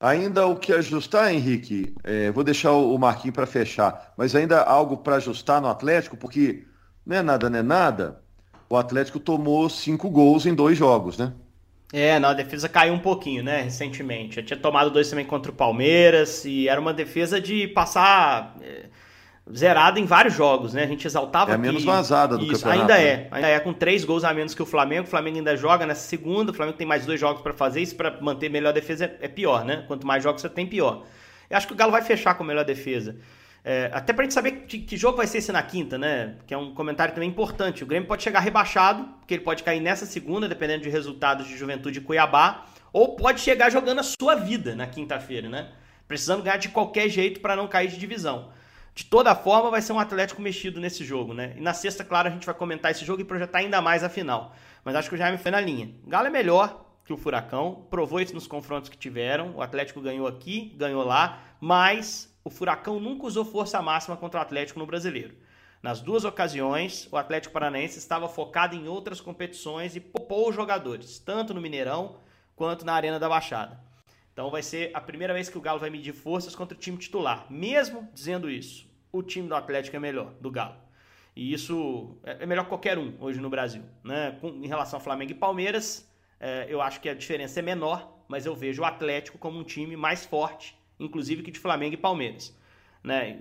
Ainda 0.00 0.46
o 0.46 0.56
que 0.56 0.72
ajustar, 0.72 1.32
Henrique, 1.32 1.94
é, 2.02 2.30
vou 2.30 2.42
deixar 2.42 2.72
o 2.72 2.96
Marquinhos 2.96 3.34
para 3.34 3.46
fechar, 3.46 4.14
mas 4.16 4.34
ainda 4.34 4.62
algo 4.62 4.96
para 4.96 5.16
ajustar 5.16 5.60
no 5.60 5.68
Atlético, 5.68 6.16
porque 6.16 6.64
não 7.04 7.16
é 7.16 7.22
nada, 7.22 7.50
não 7.50 7.58
é 7.58 7.62
nada. 7.62 8.22
O 8.70 8.76
Atlético 8.76 9.20
tomou 9.20 9.68
cinco 9.68 10.08
gols 10.08 10.46
em 10.46 10.54
dois 10.54 10.78
jogos, 10.78 11.18
né? 11.18 11.32
É, 11.92 12.18
não, 12.18 12.28
a 12.28 12.34
defesa 12.34 12.68
caiu 12.68 12.94
um 12.94 12.98
pouquinho, 12.98 13.42
né, 13.42 13.62
recentemente. 13.62 14.36
Já 14.36 14.42
tinha 14.42 14.58
tomado 14.58 14.90
dois 14.90 15.08
também 15.10 15.24
contra 15.24 15.50
o 15.50 15.54
Palmeiras 15.54 16.44
e 16.44 16.68
era 16.68 16.80
uma 16.80 16.92
defesa 16.94 17.40
de 17.40 17.66
passar. 17.68 18.56
É 18.62 18.88
zerada 19.54 19.98
em 19.98 20.04
vários 20.04 20.34
jogos, 20.34 20.74
né? 20.74 20.84
A 20.84 20.86
gente 20.86 21.06
exaltava 21.06 21.52
é 21.52 21.54
a 21.54 21.58
menos 21.58 21.84
vazada 21.84 22.36
do 22.36 22.44
isso, 22.44 22.64
campeonato. 22.64 22.92
Ainda 22.92 23.02
é, 23.02 23.28
ainda 23.30 23.48
é 23.48 23.60
com 23.60 23.72
três 23.72 24.04
gols 24.04 24.24
a 24.24 24.32
menos 24.34 24.54
que 24.54 24.62
o 24.62 24.66
Flamengo. 24.66 25.06
O 25.06 25.10
Flamengo 25.10 25.38
ainda 25.38 25.56
joga 25.56 25.86
nessa 25.86 26.06
segunda, 26.06 26.50
o 26.50 26.54
Flamengo 26.54 26.76
tem 26.76 26.86
mais 26.86 27.06
dois 27.06 27.18
jogos 27.18 27.42
para 27.42 27.52
fazer. 27.52 27.80
Isso 27.80 27.96
para 27.96 28.20
manter 28.20 28.48
melhor 28.48 28.72
defesa 28.72 29.06
é, 29.06 29.18
é, 29.22 29.28
pior, 29.28 29.64
né? 29.64 29.84
Quanto 29.86 30.06
mais 30.06 30.22
jogos 30.22 30.42
você 30.42 30.48
tem, 30.48 30.66
pior. 30.66 31.04
Eu 31.48 31.56
acho 31.56 31.66
que 31.66 31.72
o 31.72 31.76
Galo 31.76 31.92
vai 31.92 32.02
fechar 32.02 32.34
com 32.34 32.44
melhor 32.44 32.64
defesa. 32.64 33.16
É, 33.64 33.90
até 33.92 34.12
pra 34.12 34.24
gente 34.24 34.34
saber 34.34 34.52
que, 34.66 34.78
que, 34.78 34.96
jogo 34.96 35.16
vai 35.16 35.26
ser 35.26 35.38
esse 35.38 35.50
na 35.50 35.62
quinta, 35.62 35.98
né? 35.98 36.36
Que 36.46 36.54
é 36.54 36.58
um 36.58 36.74
comentário 36.74 37.14
também 37.14 37.28
importante. 37.28 37.82
O 37.82 37.86
Grêmio 37.86 38.06
pode 38.06 38.22
chegar 38.22 38.40
rebaixado, 38.40 39.04
porque 39.18 39.34
ele 39.34 39.42
pode 39.42 39.62
cair 39.62 39.80
nessa 39.80 40.06
segunda, 40.06 40.48
dependendo 40.48 40.82
de 40.82 40.88
resultados 40.88 41.46
de 41.46 41.56
Juventude 41.56 41.98
e 41.98 42.02
Cuiabá, 42.02 42.66
ou 42.92 43.16
pode 43.16 43.40
chegar 43.40 43.70
jogando 43.70 43.98
a 44.00 44.02
sua 44.02 44.34
vida 44.34 44.74
na 44.74 44.86
quinta-feira, 44.86 45.48
né? 45.48 45.68
Precisando 46.06 46.42
ganhar 46.42 46.56
de 46.56 46.68
qualquer 46.68 47.08
jeito 47.08 47.40
para 47.40 47.56
não 47.56 47.66
cair 47.66 47.88
de 47.88 47.98
divisão. 47.98 48.48
De 48.98 49.04
toda 49.04 49.32
forma, 49.32 49.70
vai 49.70 49.80
ser 49.80 49.92
um 49.92 50.00
Atlético 50.00 50.42
mexido 50.42 50.80
nesse 50.80 51.04
jogo, 51.04 51.32
né? 51.32 51.54
E 51.56 51.60
na 51.60 51.72
sexta, 51.72 52.02
claro, 52.02 52.26
a 52.26 52.32
gente 52.32 52.44
vai 52.44 52.52
comentar 52.52 52.90
esse 52.90 53.04
jogo 53.04 53.22
e 53.22 53.24
projetar 53.24 53.58
ainda 53.58 53.80
mais 53.80 54.02
a 54.02 54.08
final. 54.08 54.52
Mas 54.84 54.96
acho 54.96 55.08
que 55.08 55.14
o 55.14 55.16
Jaime 55.16 55.38
foi 55.38 55.52
na 55.52 55.60
linha. 55.60 55.94
O 56.04 56.10
Galo 56.10 56.26
é 56.26 56.30
melhor 56.30 56.84
que 57.04 57.12
o 57.12 57.16
Furacão, 57.16 57.86
provou 57.88 58.20
isso 58.20 58.34
nos 58.34 58.48
confrontos 58.48 58.90
que 58.90 58.98
tiveram. 58.98 59.54
O 59.54 59.62
Atlético 59.62 60.00
ganhou 60.00 60.26
aqui, 60.26 60.74
ganhou 60.76 61.04
lá, 61.04 61.40
mas 61.60 62.36
o 62.42 62.50
Furacão 62.50 62.98
nunca 62.98 63.24
usou 63.24 63.44
força 63.44 63.80
máxima 63.80 64.16
contra 64.16 64.40
o 64.40 64.42
Atlético 64.42 64.80
no 64.80 64.86
Brasileiro. 64.86 65.36
Nas 65.80 66.00
duas 66.00 66.24
ocasiões, 66.24 67.06
o 67.12 67.16
Atlético 67.16 67.54
Paranaense 67.54 68.00
estava 68.00 68.28
focado 68.28 68.74
em 68.74 68.88
outras 68.88 69.20
competições 69.20 69.94
e 69.94 70.00
poupou 70.00 70.48
os 70.48 70.56
jogadores, 70.56 71.20
tanto 71.20 71.54
no 71.54 71.60
Mineirão 71.60 72.16
quanto 72.56 72.84
na 72.84 72.94
Arena 72.94 73.20
da 73.20 73.28
Baixada. 73.28 73.78
Então 74.32 74.50
vai 74.50 74.62
ser 74.62 74.90
a 74.92 75.00
primeira 75.00 75.34
vez 75.34 75.48
que 75.48 75.56
o 75.56 75.60
Galo 75.60 75.78
vai 75.78 75.88
medir 75.88 76.12
forças 76.12 76.56
contra 76.56 76.76
o 76.76 76.80
time 76.80 76.96
titular. 76.96 77.46
Mesmo 77.48 78.08
dizendo 78.12 78.50
isso, 78.50 78.87
o 79.12 79.22
time 79.22 79.48
do 79.48 79.54
Atlético 79.54 79.96
é 79.96 80.00
melhor, 80.00 80.32
do 80.40 80.50
Galo. 80.50 80.76
E 81.34 81.52
isso 81.52 82.16
é, 82.24 82.42
é 82.42 82.46
melhor 82.46 82.64
que 82.64 82.68
qualquer 82.68 82.98
um 82.98 83.14
hoje 83.20 83.40
no 83.40 83.48
Brasil. 83.48 83.82
Né? 84.02 84.36
Com, 84.40 84.48
em 84.48 84.66
relação 84.66 84.98
ao 84.98 85.04
Flamengo 85.04 85.30
e 85.30 85.34
Palmeiras, 85.34 86.08
é, 86.40 86.66
eu 86.68 86.80
acho 86.80 87.00
que 87.00 87.08
a 87.08 87.14
diferença 87.14 87.60
é 87.60 87.62
menor, 87.62 88.22
mas 88.26 88.44
eu 88.44 88.54
vejo 88.54 88.82
o 88.82 88.84
Atlético 88.84 89.38
como 89.38 89.58
um 89.58 89.64
time 89.64 89.96
mais 89.96 90.24
forte, 90.24 90.76
inclusive 90.98 91.42
que 91.42 91.50
de 91.50 91.58
Flamengo 91.58 91.94
e 91.94 91.96
Palmeiras. 91.96 92.56
Né? 93.02 93.38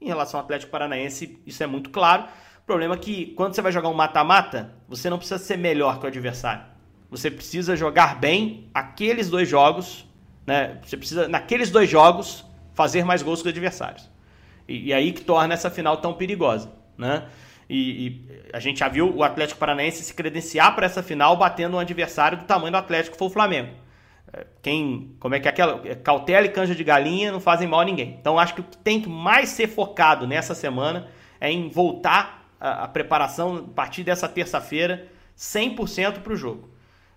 Em 0.00 0.06
relação 0.06 0.40
ao 0.40 0.44
Atlético 0.44 0.72
Paranaense, 0.72 1.38
isso 1.46 1.62
é 1.62 1.66
muito 1.66 1.90
claro. 1.90 2.24
O 2.62 2.66
problema 2.66 2.94
é 2.94 2.98
que 2.98 3.26
quando 3.34 3.54
você 3.54 3.60
vai 3.60 3.70
jogar 3.70 3.90
um 3.90 3.94
mata-mata, 3.94 4.74
você 4.88 5.10
não 5.10 5.18
precisa 5.18 5.38
ser 5.38 5.58
melhor 5.58 5.98
que 5.98 6.06
o 6.06 6.08
adversário. 6.08 6.64
Você 7.10 7.30
precisa 7.30 7.76
jogar 7.76 8.18
bem 8.18 8.70
aqueles 8.72 9.28
dois 9.28 9.48
jogos, 9.48 10.08
né? 10.46 10.80
Você 10.82 10.96
precisa, 10.96 11.28
naqueles 11.28 11.70
dois 11.70 11.88
jogos, 11.88 12.44
fazer 12.72 13.04
mais 13.04 13.22
gols 13.22 13.42
que 13.42 13.48
os 13.48 13.52
adversários. 13.52 14.10
E, 14.68 14.88
e 14.88 14.92
aí 14.92 15.12
que 15.12 15.22
torna 15.22 15.54
essa 15.54 15.70
final 15.70 15.96
tão 15.98 16.14
perigosa, 16.14 16.72
né? 16.96 17.26
E, 17.68 18.06
e, 18.06 18.28
a 18.52 18.60
gente 18.60 18.80
já 18.80 18.88
viu 18.88 19.14
o 19.14 19.22
Atlético 19.22 19.58
Paranaense 19.58 20.02
se 20.02 20.14
credenciar 20.14 20.74
para 20.74 20.86
essa 20.86 21.02
final 21.02 21.36
batendo 21.36 21.76
um 21.76 21.80
adversário 21.80 22.38
do 22.38 22.44
tamanho 22.44 22.72
do 22.72 22.78
Atlético 22.78 23.12
que 23.12 23.18
foi 23.18 23.28
o 23.28 23.30
Flamengo. 23.30 23.70
É, 24.32 24.46
quem, 24.62 25.14
como 25.18 25.34
é 25.34 25.40
que 25.40 25.48
é 25.48 25.50
aquela 25.50 25.80
é, 25.84 25.94
cautela 25.94 26.46
e 26.46 26.50
canja 26.50 26.74
de 26.74 26.84
galinha 26.84 27.32
não 27.32 27.40
fazem 27.40 27.66
mal 27.66 27.80
a 27.80 27.84
ninguém. 27.84 28.16
Então 28.20 28.38
acho 28.38 28.54
que 28.54 28.60
o 28.60 28.64
que 28.64 28.76
tem 28.78 29.00
que 29.00 29.08
mais 29.08 29.48
ser 29.50 29.68
focado 29.68 30.26
nessa 30.26 30.54
semana 30.54 31.08
é 31.40 31.50
em 31.50 31.68
voltar 31.68 32.48
a, 32.60 32.84
a 32.84 32.88
preparação 32.88 33.56
a 33.56 33.74
partir 33.74 34.04
dessa 34.04 34.28
terça-feira 34.28 35.08
100% 35.36 36.20
para 36.20 36.32
o 36.32 36.36
jogo. 36.36 36.73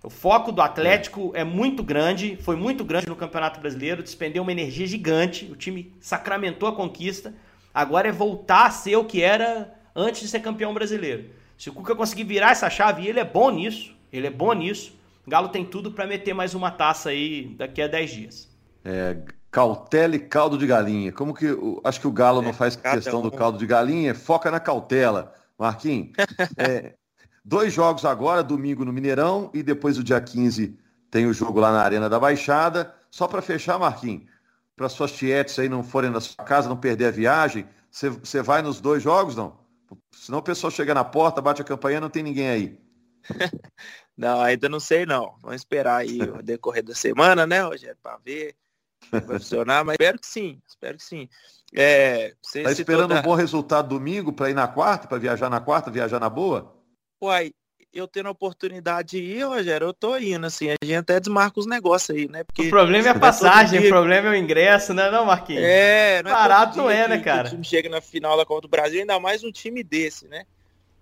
O 0.08 0.10
foco 0.10 0.54
do 0.54 0.62
Atlético 0.62 1.34
é. 1.36 1.42
é. 1.42 1.44
muito 1.44 1.84
grande, 1.84 2.38
foi 2.42 2.56
muito 2.56 2.86
grande 2.86 3.10
no 3.10 3.16
Campeonato 3.18 3.60
Brasileiro, 3.60 4.02
despendeu 4.02 4.42
uma 4.42 4.54
energia 4.54 4.88
gigante, 4.88 5.50
o 5.52 5.56
time 5.58 5.94
sacramentou 6.00 6.70
a 6.70 6.74
conquista. 6.74 7.34
Agora 7.74 8.08
é 8.08 8.12
voltar 8.14 8.68
a 8.68 8.72
ser 8.72 8.96
o 8.96 9.04
que 9.04 9.22
era 9.22 9.76
antes 9.94 10.22
de 10.22 10.30
ser 10.30 10.40
campeão 10.40 10.74
brasileiro. 10.74 11.26
Se 11.58 11.70
o 11.70 11.74
Cuca 11.74 11.94
conseguir 11.94 12.24
virar 12.24 12.52
essa 12.52 12.70
chave, 12.70 13.02
e 13.02 13.10
ele 13.10 13.20
é 13.20 13.26
bom 13.26 13.50
nisso, 13.52 13.98
ele 14.10 14.28
é 14.28 14.30
bom 14.30 14.54
nisso, 14.54 14.98
o 15.26 15.30
Galo 15.30 15.50
tem 15.50 15.66
tudo 15.66 15.92
para 15.92 16.08
meter 16.08 16.34
mais 16.34 16.56
uma 16.56 16.72
taça 16.72 17.10
aí 17.10 17.54
daqui 17.58 17.82
a 17.82 17.88
10 17.88 18.10
dias. 18.10 18.50
É, 18.86 19.18
cautela 19.52 20.16
e 20.16 20.20
caldo 20.20 20.58
de 20.58 20.66
galinha. 20.66 21.12
Como 21.12 21.34
que 21.34 21.48
acho 21.84 22.00
que 22.00 22.08
o 22.08 22.14
Galo 22.14 22.42
é, 22.42 22.46
não 22.46 22.54
faz 22.54 22.78
questão 22.78 23.20
um. 23.20 23.24
do 23.24 23.32
caldo 23.32 23.58
de 23.58 23.66
galinha, 23.66 24.16
foca 24.16 24.50
na 24.50 24.62
cautela. 24.62 25.34
Marquinhos, 25.60 26.12
é, 26.56 26.94
Dois 27.48 27.72
jogos 27.72 28.04
agora, 28.04 28.44
domingo 28.44 28.84
no 28.84 28.92
Mineirão 28.92 29.50
e 29.54 29.64
depois 29.64 29.98
o 29.98 30.04
dia 30.04 30.20
15 30.20 30.78
tem 31.10 31.26
o 31.26 31.34
jogo 31.34 31.62
lá 31.62 31.72
na 31.72 31.82
Arena 31.82 32.10
da 32.10 32.20
Baixada. 32.20 32.94
Só 33.10 33.26
para 33.26 33.42
fechar, 33.42 33.80
Marquinhos, 33.80 34.26
para 34.76 34.90
suas 34.90 35.14
tietes 35.14 35.58
aí 35.58 35.70
não 35.70 35.82
forem 35.82 36.10
na 36.10 36.20
sua 36.20 36.44
casa, 36.44 36.68
não 36.68 36.76
perder 36.76 37.06
a 37.06 37.12
viagem, 37.12 37.66
você 37.90 38.42
vai 38.42 38.62
nos 38.62 38.82
dois 38.82 39.02
jogos, 39.02 39.34
não? 39.38 39.58
Senão 40.12 40.40
o 40.40 40.44
pessoal 40.44 40.70
chega 40.70 40.94
na 40.94 41.06
porta, 41.06 41.42
bate 41.42 41.62
a 41.62 41.66
campanha, 41.66 42.02
não 42.02 42.10
tem 42.10 42.22
ninguém 42.22 42.50
aí. 42.50 42.82
não, 44.18 44.42
ainda 44.42 44.68
não 44.68 44.82
sei 44.82 45.06
não. 45.06 45.34
Vamos 45.42 45.62
esperar 45.62 46.02
aí 46.02 46.20
o 46.22 46.44
decorrer 46.44 46.84
da 46.84 46.94
semana, 46.94 47.48
né, 47.48 47.62
Rogério, 47.62 47.98
para 48.04 48.18
ver 48.18 48.58
vai 49.10 49.22
funcionar, 49.22 49.86
mas 49.86 49.94
espero 49.94 50.20
que 50.20 50.28
sim, 50.28 50.62
espero 50.68 50.98
que 50.98 51.04
sim. 51.06 51.30
É, 51.74 52.34
tá 52.62 52.74
esperando 52.74 53.08
toda... 53.08 53.22
um 53.22 53.24
bom 53.24 53.36
resultado 53.36 53.88
domingo 53.88 54.34
para 54.34 54.50
ir 54.50 54.54
na 54.54 54.68
quarta, 54.68 55.08
para 55.08 55.18
viajar 55.18 55.50
na 55.50 55.62
quarta, 55.62 55.90
viajar 55.90 56.20
na 56.20 56.30
boa? 56.30 56.77
Uai, 57.22 57.52
eu 57.94 58.08
tendo 58.08 58.28
a 58.28 58.32
oportunidade 58.32 59.10
de 59.10 59.24
ir, 59.24 59.44
Rogério, 59.44 59.88
eu 59.88 59.94
tô 59.94 60.18
indo, 60.18 60.46
assim, 60.46 60.70
a 60.70 60.76
gente 60.84 60.96
até 60.96 61.20
desmarca 61.20 61.60
os 61.60 61.66
negócios 61.66 62.16
aí, 62.16 62.28
né? 62.28 62.44
Porque 62.44 62.68
o 62.68 62.70
problema 62.70 63.08
é 63.08 63.12
a 63.12 63.16
é 63.16 63.20
passagem, 63.20 63.86
o 63.86 63.90
problema 63.90 64.28
é 64.28 64.32
o 64.32 64.36
ingresso, 64.36 64.94
né, 64.94 65.10
não, 65.10 65.26
Marquinhos? 65.26 65.64
É, 65.64 66.22
não 66.22 66.30
é 66.30 66.34
Barato 66.34 66.78
não 66.78 66.90
é, 66.90 67.08
né, 67.08 67.18
cara? 67.20 67.48
O 67.48 67.52
time 67.52 67.64
chega 67.64 67.90
na 67.90 68.02
final 68.02 68.38
da 68.38 68.46
Copa 68.46 68.62
do 68.62 68.68
Brasil, 68.68 69.00
ainda 69.00 69.20
mais 69.20 69.44
um 69.44 69.52
time 69.52 69.84
desse, 69.84 70.28
né? 70.28 70.46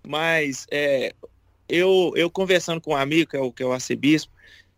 Mas 0.06 0.66
é, 0.70 1.12
eu, 1.68 2.12
eu 2.16 2.30
conversando 2.30 2.80
com 2.80 2.92
um 2.92 2.96
amigo, 2.96 3.30
que 3.30 3.36
é 3.36 3.40
o, 3.40 3.52
que 3.52 3.62
é 3.62 3.66
o 3.66 3.72
arcebispo, 3.72 4.32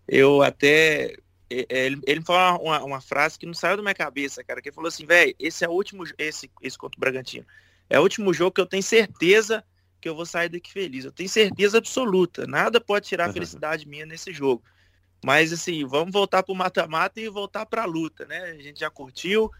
eu 0.08 0.42
até 0.42 1.14
ele, 1.50 2.00
ele 2.06 2.22
falou 2.22 2.62
uma, 2.62 2.84
uma, 2.84 3.00
frase 3.00 3.38
que 3.38 3.46
não 3.46 3.54
saiu 3.54 3.76
da 3.76 3.82
minha 3.82 3.94
cabeça, 3.94 4.44
cara, 4.44 4.60
que 4.60 4.68
ele 4.68 4.74
falou 4.74 4.88
assim, 4.88 5.06
velho, 5.06 5.34
esse 5.38 5.64
é 5.64 5.68
o 5.68 5.72
último, 5.72 6.04
esse, 6.18 6.50
esse 6.62 6.76
contra 6.76 6.98
o 6.98 7.00
Bragantino, 7.00 7.46
é 7.88 7.98
o 7.98 8.02
último 8.02 8.34
jogo 8.34 8.52
que 8.52 8.60
eu 8.60 8.66
tenho 8.66 8.82
certeza 8.82 9.64
que 10.00 10.08
eu 10.08 10.14
vou 10.14 10.26
sair 10.26 10.48
daqui 10.48 10.72
feliz. 10.72 11.04
Eu 11.04 11.12
tenho 11.12 11.28
certeza 11.28 11.78
absoluta. 11.78 12.46
Nada 12.46 12.80
pode 12.80 13.06
tirar 13.06 13.28
a 13.28 13.32
felicidade 13.32 13.86
minha 13.86 14.06
nesse 14.06 14.32
jogo. 14.32 14.62
Mas 15.24 15.52
assim, 15.52 15.84
vamos 15.84 16.12
voltar 16.12 16.42
para 16.42 16.52
o 16.52 16.56
mata-mata 16.56 17.20
e 17.20 17.28
voltar 17.28 17.66
para 17.66 17.82
a 17.82 17.86
luta, 17.86 18.24
né? 18.26 18.38
A 18.50 18.62
gente 18.62 18.80
já 18.80 18.90
curtiu. 18.90 19.50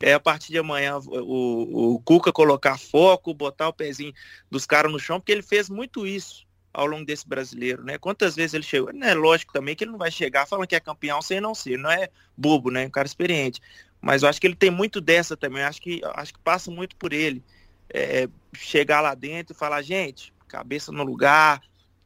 É 0.00 0.12
a 0.12 0.20
partir 0.20 0.50
de 0.50 0.58
amanhã 0.58 0.98
o, 0.98 1.94
o 1.94 2.00
Cuca 2.00 2.32
colocar 2.32 2.76
foco, 2.76 3.32
botar 3.32 3.68
o 3.68 3.72
pezinho 3.72 4.12
dos 4.50 4.66
caras 4.66 4.90
no 4.90 4.98
chão, 4.98 5.20
porque 5.20 5.30
ele 5.30 5.42
fez 5.42 5.70
muito 5.70 6.04
isso 6.04 6.44
ao 6.72 6.86
longo 6.86 7.06
desse 7.06 7.26
brasileiro, 7.26 7.84
né? 7.84 7.96
Quantas 7.96 8.34
vezes 8.34 8.54
ele 8.54 8.64
chegou? 8.64 8.90
É 8.90 9.14
lógico 9.14 9.52
também 9.52 9.76
que 9.76 9.84
ele 9.84 9.92
não 9.92 9.98
vai 9.98 10.10
chegar 10.10 10.46
falando 10.46 10.66
que 10.66 10.74
é 10.74 10.80
campeão 10.80 11.22
sem 11.22 11.40
não 11.40 11.54
ser, 11.54 11.78
não 11.78 11.90
é 11.90 12.08
bobo, 12.36 12.72
né? 12.72 12.84
Um 12.84 12.90
cara 12.90 13.06
experiente. 13.06 13.60
Mas 14.00 14.24
eu 14.24 14.28
acho 14.28 14.40
que 14.40 14.46
ele 14.48 14.56
tem 14.56 14.70
muito 14.70 15.00
dessa 15.00 15.36
também. 15.36 15.62
Eu 15.62 15.68
acho 15.68 15.80
que 15.80 16.00
acho 16.16 16.34
que 16.34 16.40
passa 16.40 16.72
muito 16.72 16.96
por 16.96 17.12
ele 17.12 17.42
é, 17.88 18.28
chegar 18.54 19.00
lá 19.00 19.14
dentro 19.14 19.54
e 19.54 19.58
falar, 19.58 19.82
gente, 19.82 20.32
cabeça 20.48 20.92
no 20.92 21.02
lugar, 21.02 21.60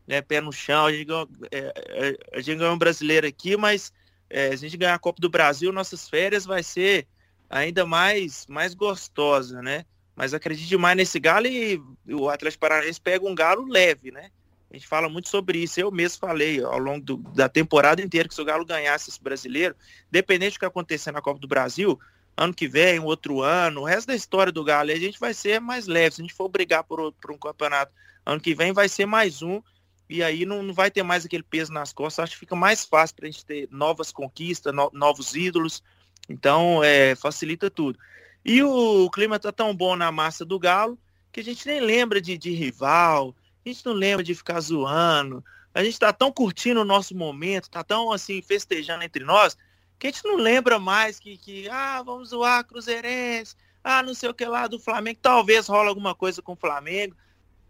né, 0.06 0.22
pé 0.22 0.40
no 0.40 0.52
chão, 0.52 0.86
a 0.86 0.92
gente 0.92 1.04
ganhou, 1.04 1.28
é, 1.50 2.16
é 2.32 2.70
um 2.70 2.78
brasileiro 2.78 3.26
aqui, 3.26 3.56
mas 3.56 3.92
é, 4.30 4.48
a 4.48 4.56
gente 4.56 4.76
ganhar 4.76 4.94
a 4.94 4.98
Copa 4.98 5.20
do 5.20 5.28
Brasil, 5.28 5.72
nossas 5.72 6.08
férias 6.08 6.44
vai 6.46 6.62
ser 6.62 7.06
ainda 7.48 7.86
mais, 7.86 8.46
mais 8.46 8.74
gostosa, 8.74 9.62
né? 9.62 9.84
Mas 10.14 10.34
acredite 10.34 10.76
mais 10.76 10.96
nesse 10.96 11.20
galo 11.20 11.46
e 11.46 11.80
o 12.06 12.28
Atlético 12.28 12.60
Paranaense 12.60 13.00
pega 13.00 13.26
um 13.26 13.34
galo 13.34 13.66
leve, 13.66 14.10
né? 14.10 14.30
A 14.70 14.76
gente 14.76 14.86
fala 14.86 15.08
muito 15.08 15.28
sobre 15.28 15.58
isso. 15.62 15.80
Eu 15.80 15.90
mesmo 15.90 16.18
falei 16.18 16.62
ao 16.62 16.78
longo 16.78 17.00
do, 17.00 17.16
da 17.34 17.48
temporada 17.48 18.02
inteira 18.02 18.28
que 18.28 18.34
se 18.34 18.40
o 18.40 18.44
Galo 18.44 18.66
ganhasse 18.66 19.08
esse 19.08 19.22
brasileiro, 19.22 19.74
dependente 20.10 20.56
do 20.56 20.60
que 20.60 20.66
acontecer 20.66 21.10
na 21.10 21.22
Copa 21.22 21.40
do 21.40 21.48
Brasil, 21.48 21.98
ano 22.38 22.54
que 22.54 22.68
vem, 22.68 23.00
um 23.00 23.04
outro 23.04 23.42
ano, 23.42 23.80
o 23.80 23.84
resto 23.84 24.06
da 24.06 24.14
história 24.14 24.52
do 24.52 24.62
Galo, 24.62 24.92
a 24.92 24.96
gente 24.96 25.18
vai 25.18 25.34
ser 25.34 25.60
mais 25.60 25.88
leve. 25.88 26.14
Se 26.14 26.22
a 26.22 26.24
gente 26.24 26.34
for 26.34 26.48
brigar 26.48 26.84
por, 26.84 27.12
por 27.14 27.32
um 27.32 27.36
campeonato 27.36 27.92
ano 28.24 28.40
que 28.40 28.54
vem, 28.54 28.72
vai 28.72 28.88
ser 28.88 29.06
mais 29.06 29.42
um. 29.42 29.60
E 30.08 30.22
aí 30.22 30.46
não, 30.46 30.62
não 30.62 30.72
vai 30.72 30.88
ter 30.88 31.02
mais 31.02 31.26
aquele 31.26 31.42
peso 31.42 31.72
nas 31.72 31.92
costas. 31.92 32.22
Acho 32.22 32.34
que 32.34 32.38
fica 32.38 32.54
mais 32.54 32.84
fácil 32.84 33.16
para 33.16 33.26
a 33.26 33.30
gente 33.30 33.44
ter 33.44 33.68
novas 33.72 34.12
conquistas, 34.12 34.72
no, 34.72 34.88
novos 34.94 35.34
ídolos. 35.34 35.82
Então, 36.28 36.82
é, 36.84 37.16
facilita 37.16 37.68
tudo. 37.68 37.98
E 38.44 38.62
o, 38.62 39.04
o 39.04 39.10
clima 39.10 39.38
tá 39.38 39.50
tão 39.50 39.74
bom 39.74 39.96
na 39.96 40.12
massa 40.12 40.44
do 40.44 40.60
Galo 40.60 40.96
que 41.32 41.40
a 41.40 41.44
gente 41.44 41.66
nem 41.66 41.80
lembra 41.80 42.20
de, 42.20 42.38
de 42.38 42.52
rival, 42.52 43.34
a 43.66 43.68
gente 43.68 43.84
não 43.84 43.92
lembra 43.92 44.24
de 44.24 44.34
ficar 44.34 44.60
zoando. 44.60 45.44
A 45.74 45.82
gente 45.82 45.98
tá 45.98 46.12
tão 46.12 46.32
curtindo 46.32 46.80
o 46.80 46.84
nosso 46.84 47.16
momento, 47.16 47.68
tá 47.68 47.84
tão 47.84 48.12
assim, 48.12 48.40
festejando 48.40 49.04
entre 49.04 49.24
nós, 49.24 49.56
que 49.98 50.06
a 50.06 50.10
gente 50.10 50.24
não 50.24 50.36
lembra 50.36 50.78
mais 50.78 51.18
que, 51.18 51.36
que 51.36 51.68
ah, 51.68 52.02
vamos 52.02 52.30
zoar 52.30 52.64
Cruzeirense, 52.64 53.56
ah, 53.82 54.02
não 54.02 54.14
sei 54.14 54.28
o 54.28 54.34
que 54.34 54.44
lá 54.44 54.66
do 54.66 54.78
Flamengo, 54.78 55.18
talvez 55.20 55.66
rola 55.66 55.88
alguma 55.88 56.14
coisa 56.14 56.40
com 56.40 56.52
o 56.52 56.56
Flamengo, 56.56 57.16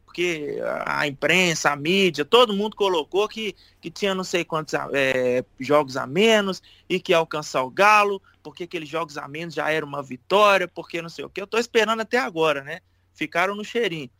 porque 0.04 0.58
a 0.86 1.06
imprensa, 1.06 1.70
a 1.70 1.76
mídia, 1.76 2.24
todo 2.24 2.54
mundo 2.54 2.74
colocou 2.74 3.28
que, 3.28 3.54
que 3.80 3.90
tinha 3.90 4.14
não 4.14 4.24
sei 4.24 4.44
quantos 4.44 4.74
é, 4.92 5.44
jogos 5.60 5.96
a 5.96 6.06
menos 6.06 6.62
e 6.88 6.98
que 6.98 7.12
ia 7.12 7.18
alcançar 7.18 7.62
o 7.62 7.70
Galo, 7.70 8.20
porque 8.42 8.64
aqueles 8.64 8.88
jogos 8.88 9.18
a 9.18 9.28
menos 9.28 9.54
já 9.54 9.70
era 9.70 9.84
uma 9.84 10.02
vitória, 10.02 10.66
porque 10.66 11.02
não 11.02 11.10
sei 11.10 11.24
o 11.24 11.28
que. 11.28 11.40
Eu 11.40 11.46
tô 11.46 11.58
esperando 11.58 12.00
até 12.00 12.18
agora, 12.18 12.64
né? 12.64 12.80
Ficaram 13.12 13.54
no 13.54 13.64
cheirinho. 13.64 14.10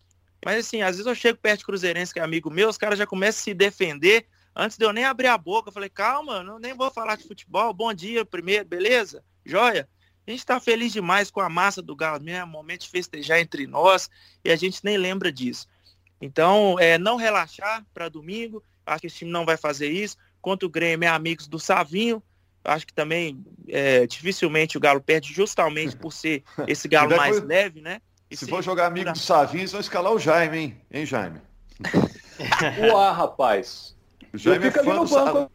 Mas 0.45 0.67
assim, 0.67 0.83
às 0.83 0.97
vezes 0.97 1.07
eu 1.07 1.15
chego 1.15 1.39
perto 1.39 1.61
de 1.61 1.65
Cruzeirense, 1.65 2.13
que 2.13 2.21
é 2.21 2.23
amigo 2.23 2.51
meu, 2.51 2.69
os 2.69 2.79
caras 2.79 2.99
já 2.99 3.07
começam 3.07 3.41
a 3.41 3.45
se 3.45 3.55
defender 3.55 4.27
Antes 4.61 4.77
de 4.77 4.85
eu 4.85 4.93
nem 4.93 5.05
abrir 5.05 5.29
a 5.29 5.39
boca, 5.39 5.69
eu 5.69 5.73
falei, 5.73 5.89
calma, 5.89 6.43
não, 6.43 6.59
nem 6.59 6.75
vou 6.75 6.91
falar 6.91 7.15
de 7.15 7.23
futebol. 7.23 7.73
Bom 7.73 7.95
dia 7.95 8.25
primeiro, 8.25 8.65
beleza? 8.65 9.23
Joia? 9.47 9.89
A 10.27 10.31
gente 10.33 10.41
está 10.41 10.59
feliz 10.59 10.93
demais 10.93 11.31
com 11.31 11.41
a 11.41 11.49
massa 11.49 11.81
do 11.81 11.95
Galo 11.95 12.21
mesmo, 12.21 12.41
é 12.41 12.45
momento 12.45 12.81
de 12.81 12.89
festejar 12.89 13.39
entre 13.39 13.69
nós 13.69 14.11
e 14.45 14.51
a 14.51 14.57
gente 14.57 14.85
nem 14.85 14.99
lembra 14.99 15.31
disso. 15.31 15.69
Então, 16.21 16.77
é, 16.81 16.99
não 16.99 17.15
relaxar 17.15 17.87
para 17.95 18.09
domingo, 18.09 18.61
acho 18.85 19.03
que 19.03 19.07
esse 19.07 19.19
time 19.19 19.31
não 19.31 19.47
vai 19.47 19.57
fazer 19.57 19.93
isso. 19.93 20.17
Contra 20.41 20.67
o 20.67 20.71
Grêmio 20.71 21.07
é 21.07 21.09
amigos 21.09 21.47
do 21.47 21.61
Savinho, 21.61 22.21
acho 22.65 22.85
que 22.85 22.93
também 22.93 23.41
é, 23.69 24.09
dificilmente 24.09 24.77
o 24.77 24.81
Galo 24.81 25.01
perde 25.01 25.33
justamente 25.33 25.97
por 25.97 26.13
ser 26.13 26.43
esse 26.67 26.89
Galo 26.89 27.17
mais 27.17 27.41
leve, 27.41 27.81
né? 27.81 28.03
E 28.29 28.37
se, 28.37 28.45
se 28.45 28.51
for 28.51 28.61
jogar 28.61 28.87
amigo 28.87 29.13
do 29.13 29.19
Savinho, 29.19 29.61
eles 29.61 29.71
vão 29.71 29.81
escalar 29.81 30.13
o 30.13 30.19
Jaime, 30.19 30.59
hein? 30.59 30.81
Hein, 30.91 31.07
Jaime? 31.07 31.41
Uá, 32.93 33.13
rapaz. 33.13 33.97
O 34.33 34.39
Jaime 34.39 34.67
é 34.67 34.71
fã 34.71 34.83
do 34.83 35.09
banco. 35.09 35.53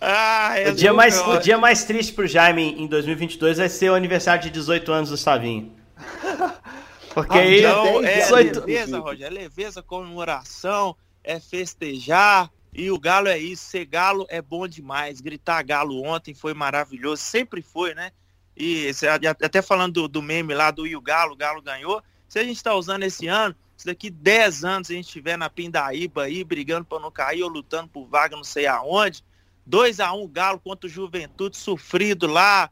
Ah, 0.00 0.58
é 0.58 0.70
o, 0.70 0.74
dia 0.74 0.92
mais, 0.92 1.20
o 1.20 1.38
dia 1.38 1.56
mais 1.56 1.84
triste 1.84 2.12
pro 2.12 2.26
Jaime 2.26 2.74
em 2.76 2.88
2022 2.88 3.58
vai 3.58 3.68
ser 3.68 3.90
o 3.90 3.94
aniversário 3.94 4.42
de 4.42 4.50
18 4.50 4.92
anos 4.92 5.10
do 5.10 5.16
Savinho. 5.16 5.72
Porque 7.14 7.38
ah, 7.38 7.42
aí... 7.42 7.58
Então, 7.60 8.04
é 8.04 8.20
18... 8.22 8.60
leveza, 8.60 8.98
Rogério, 8.98 9.38
é 9.38 9.40
leveza, 9.42 9.82
comemoração, 9.82 10.96
é 11.22 11.38
festejar, 11.38 12.50
e 12.74 12.90
o 12.90 12.98
Galo 12.98 13.28
é 13.28 13.38
isso, 13.38 13.64
ser 13.64 13.84
Galo 13.84 14.26
é 14.30 14.40
bom 14.40 14.66
demais. 14.66 15.20
Gritar 15.20 15.62
Galo 15.62 16.02
ontem 16.02 16.34
foi 16.34 16.54
maravilhoso, 16.54 17.22
sempre 17.22 17.60
foi, 17.60 17.94
né? 17.94 18.10
E 18.56 18.90
até 19.42 19.60
falando 19.60 19.92
do, 19.92 20.08
do 20.08 20.22
meme 20.22 20.54
lá 20.54 20.70
do 20.70 20.86
e 20.86 20.96
o 20.96 21.00
Galo, 21.00 21.34
o 21.34 21.36
Galo 21.36 21.60
ganhou. 21.60 22.02
Se 22.28 22.38
a 22.38 22.44
gente 22.44 22.56
está 22.56 22.74
usando 22.74 23.02
esse 23.02 23.26
ano, 23.26 23.54
se 23.82 23.86
daqui 23.86 24.10
10 24.10 24.64
anos 24.64 24.90
a 24.90 24.94
gente 24.94 25.06
estiver 25.06 25.36
na 25.36 25.50
Pindaíba 25.50 26.22
aí, 26.22 26.44
brigando 26.44 26.84
para 26.84 27.00
não 27.00 27.10
cair 27.10 27.42
ou 27.42 27.48
lutando 27.48 27.88
por 27.88 28.06
vaga 28.06 28.36
não 28.36 28.44
sei 28.44 28.66
aonde, 28.66 29.24
2 29.66 29.98
a 29.98 30.12
1 30.12 30.28
Galo 30.28 30.60
contra 30.60 30.86
o 30.86 30.90
Juventude 30.90 31.56
sofrido 31.56 32.28
lá, 32.28 32.70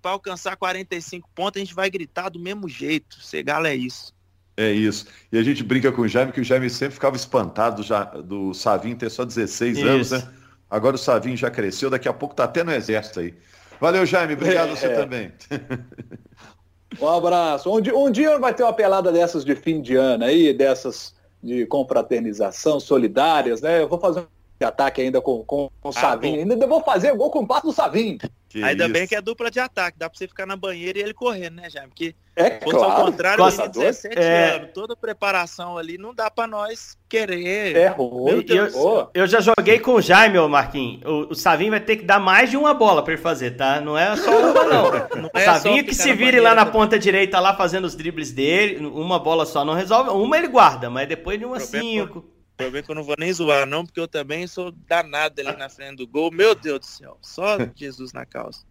para 0.00 0.12
alcançar 0.12 0.56
45 0.56 1.28
pontos, 1.34 1.60
a 1.60 1.64
gente 1.64 1.74
vai 1.74 1.90
gritar 1.90 2.30
do 2.30 2.38
mesmo 2.38 2.66
jeito. 2.66 3.20
Ser 3.20 3.42
Galo 3.42 3.66
é 3.66 3.76
isso. 3.76 4.14
É 4.56 4.72
isso. 4.72 5.06
E 5.30 5.36
a 5.36 5.42
gente 5.42 5.62
brinca 5.62 5.92
com 5.92 6.00
o 6.00 6.08
Jaime, 6.08 6.32
que 6.32 6.40
o 6.40 6.44
Jaime 6.44 6.70
sempre 6.70 6.94
ficava 6.94 7.14
espantado 7.14 7.82
já, 7.82 8.04
do 8.04 8.54
Savinho 8.54 8.96
ter 8.96 9.10
só 9.10 9.26
16 9.26 9.76
isso. 9.76 9.86
anos, 9.86 10.10
né? 10.10 10.28
Agora 10.70 10.96
o 10.96 10.98
Savinho 10.98 11.36
já 11.36 11.50
cresceu, 11.50 11.90
daqui 11.90 12.08
a 12.08 12.12
pouco 12.12 12.34
tá 12.34 12.44
até 12.44 12.64
no 12.64 12.72
exército 12.72 13.20
aí. 13.20 13.34
Valeu, 13.78 14.06
Jaime. 14.06 14.32
Obrigado 14.32 14.70
é, 14.70 14.76
você 14.76 14.86
é. 14.86 14.94
também. 14.94 15.32
Um 17.00 17.08
abraço. 17.08 17.70
Um 17.70 17.80
dia, 17.80 17.96
um 17.96 18.10
dia 18.10 18.38
vai 18.38 18.54
ter 18.54 18.62
uma 18.62 18.72
pelada 18.72 19.12
dessas 19.12 19.44
de 19.44 19.54
fim 19.54 19.80
de 19.80 19.96
ano 19.96 20.24
aí, 20.24 20.52
dessas 20.52 21.14
de 21.42 21.66
confraternização, 21.66 22.80
solidárias, 22.80 23.60
né? 23.60 23.82
Eu 23.82 23.88
vou 23.88 23.98
fazer 23.98 24.26
um 24.60 24.68
ataque 24.68 25.00
ainda 25.00 25.20
com, 25.20 25.44
com, 25.44 25.70
com 25.80 25.88
o 25.88 25.92
ah, 25.94 26.00
Savinho. 26.00 26.40
Ainda 26.40 26.66
vou 26.66 26.82
fazer 26.82 27.14
gol 27.14 27.30
com 27.30 27.40
o 27.40 27.46
passo 27.46 27.66
do 27.66 27.72
Savinho. 27.72 28.18
Que 28.48 28.62
Ainda 28.62 28.84
isso? 28.84 28.92
bem 28.92 29.06
que 29.06 29.14
é 29.14 29.20
dupla 29.20 29.50
de 29.50 29.60
ataque, 29.60 29.98
dá 29.98 30.08
pra 30.08 30.18
você 30.18 30.26
ficar 30.26 30.46
na 30.46 30.56
banheira 30.56 30.98
e 30.98 31.02
ele 31.02 31.12
correndo, 31.12 31.56
né, 31.56 31.68
Jaime? 31.68 31.88
Porque 31.88 32.14
é, 32.34 32.58
fosse 32.60 32.76
claro. 32.76 32.92
ao 32.92 33.04
contrário, 33.04 33.44
ele 33.44 33.68
17 33.68 34.18
é... 34.18 34.56
anos, 34.56 34.70
toda 34.72 34.94
a 34.94 34.96
preparação 34.96 35.76
ali, 35.76 35.98
não 35.98 36.14
dá 36.14 36.30
pra 36.30 36.46
nós 36.46 36.96
querer. 37.10 37.76
É 37.76 37.88
ruim. 37.88 38.46
Eu, 38.48 39.10
eu, 39.12 39.26
já 39.26 39.40
joguei 39.40 39.78
com 39.80 39.94
o 39.94 40.00
Jaime, 40.00 40.38
ô 40.38 40.48
Marquinhos. 40.48 41.04
O, 41.04 41.32
o 41.32 41.34
Savinho 41.34 41.72
vai 41.72 41.80
ter 41.80 41.96
que 41.96 42.04
dar 42.04 42.18
mais 42.18 42.48
de 42.50 42.56
uma 42.56 42.72
bola 42.72 43.02
pra 43.02 43.12
ele 43.12 43.20
fazer, 43.20 43.50
tá? 43.50 43.82
Não 43.82 43.98
é 43.98 44.16
só 44.16 44.30
uma, 44.30 44.64
não. 44.64 44.90
não 45.22 45.30
é 45.34 45.42
o 45.42 45.44
Savinho 45.44 45.84
que 45.84 45.94
se 45.94 46.14
vire 46.14 46.40
lá 46.40 46.54
na 46.54 46.64
também. 46.64 46.80
ponta 46.80 46.98
direita, 46.98 47.38
lá 47.38 47.54
fazendo 47.54 47.84
os 47.84 47.94
dribles 47.94 48.32
dele, 48.32 48.86
uma 48.86 49.18
bola 49.18 49.44
só 49.44 49.62
não 49.62 49.74
resolve. 49.74 50.08
Uma 50.08 50.38
ele 50.38 50.48
guarda, 50.48 50.88
mas 50.88 51.06
depois 51.06 51.38
de 51.38 51.44
uma 51.44 51.60
cinco. 51.60 52.24
Problema 52.58 52.84
que 52.84 52.90
eu 52.90 52.94
não 52.96 53.04
vou 53.04 53.14
nem 53.16 53.32
zoar, 53.32 53.64
não, 53.66 53.86
porque 53.86 54.00
eu 54.00 54.08
também 54.08 54.44
sou 54.48 54.72
danado 54.72 55.40
ali 55.40 55.56
na 55.56 55.68
frente 55.68 55.98
do 55.98 56.08
gol. 56.08 56.28
Meu 56.32 56.56
Deus 56.56 56.80
do 56.80 56.86
céu, 56.86 57.16
só 57.22 57.56
Jesus 57.72 58.12
na 58.12 58.26
causa. 58.26 58.64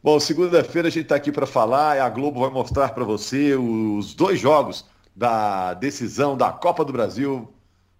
Bom, 0.00 0.20
segunda-feira 0.20 0.86
a 0.86 0.90
gente 0.90 1.02
está 1.02 1.16
aqui 1.16 1.32
para 1.32 1.44
falar, 1.44 2.00
a 2.00 2.08
Globo 2.08 2.40
vai 2.40 2.50
mostrar 2.50 2.90
para 2.90 3.02
você 3.02 3.56
os 3.56 4.14
dois 4.14 4.38
jogos 4.38 4.84
da 5.14 5.74
decisão 5.74 6.36
da 6.36 6.52
Copa 6.52 6.84
do 6.84 6.92
Brasil. 6.92 7.52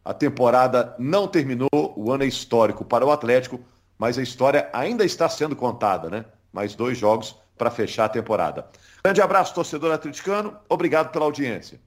A 0.05 0.15
temporada 0.15 0.95
não 0.97 1.27
terminou, 1.27 1.69
o 1.73 2.13
ano 2.13 2.23
é 2.23 2.27
histórico 2.27 2.85
para 2.85 3.05
o 3.05 3.11
Atlético, 3.11 3.61
mas 3.99 4.19
a 4.19 4.23
história 4.23 4.71
ainda 4.73 5.05
está 5.05 5.29
sendo 5.29 5.57
contada, 5.57 6.09
né? 6.09 6.25
Mais 6.53 6.77
dois 6.77 6.97
jogos 6.97 7.37
para 7.59 7.71
fechar 7.71 8.05
a 8.05 8.09
temporada. 8.09 8.67
Grande 9.05 9.21
abraço, 9.21 9.55
torcedor 9.55 9.93
atleticano. 9.93 10.57
Obrigado 10.69 11.11
pela 11.11 11.25
audiência. 11.25 11.81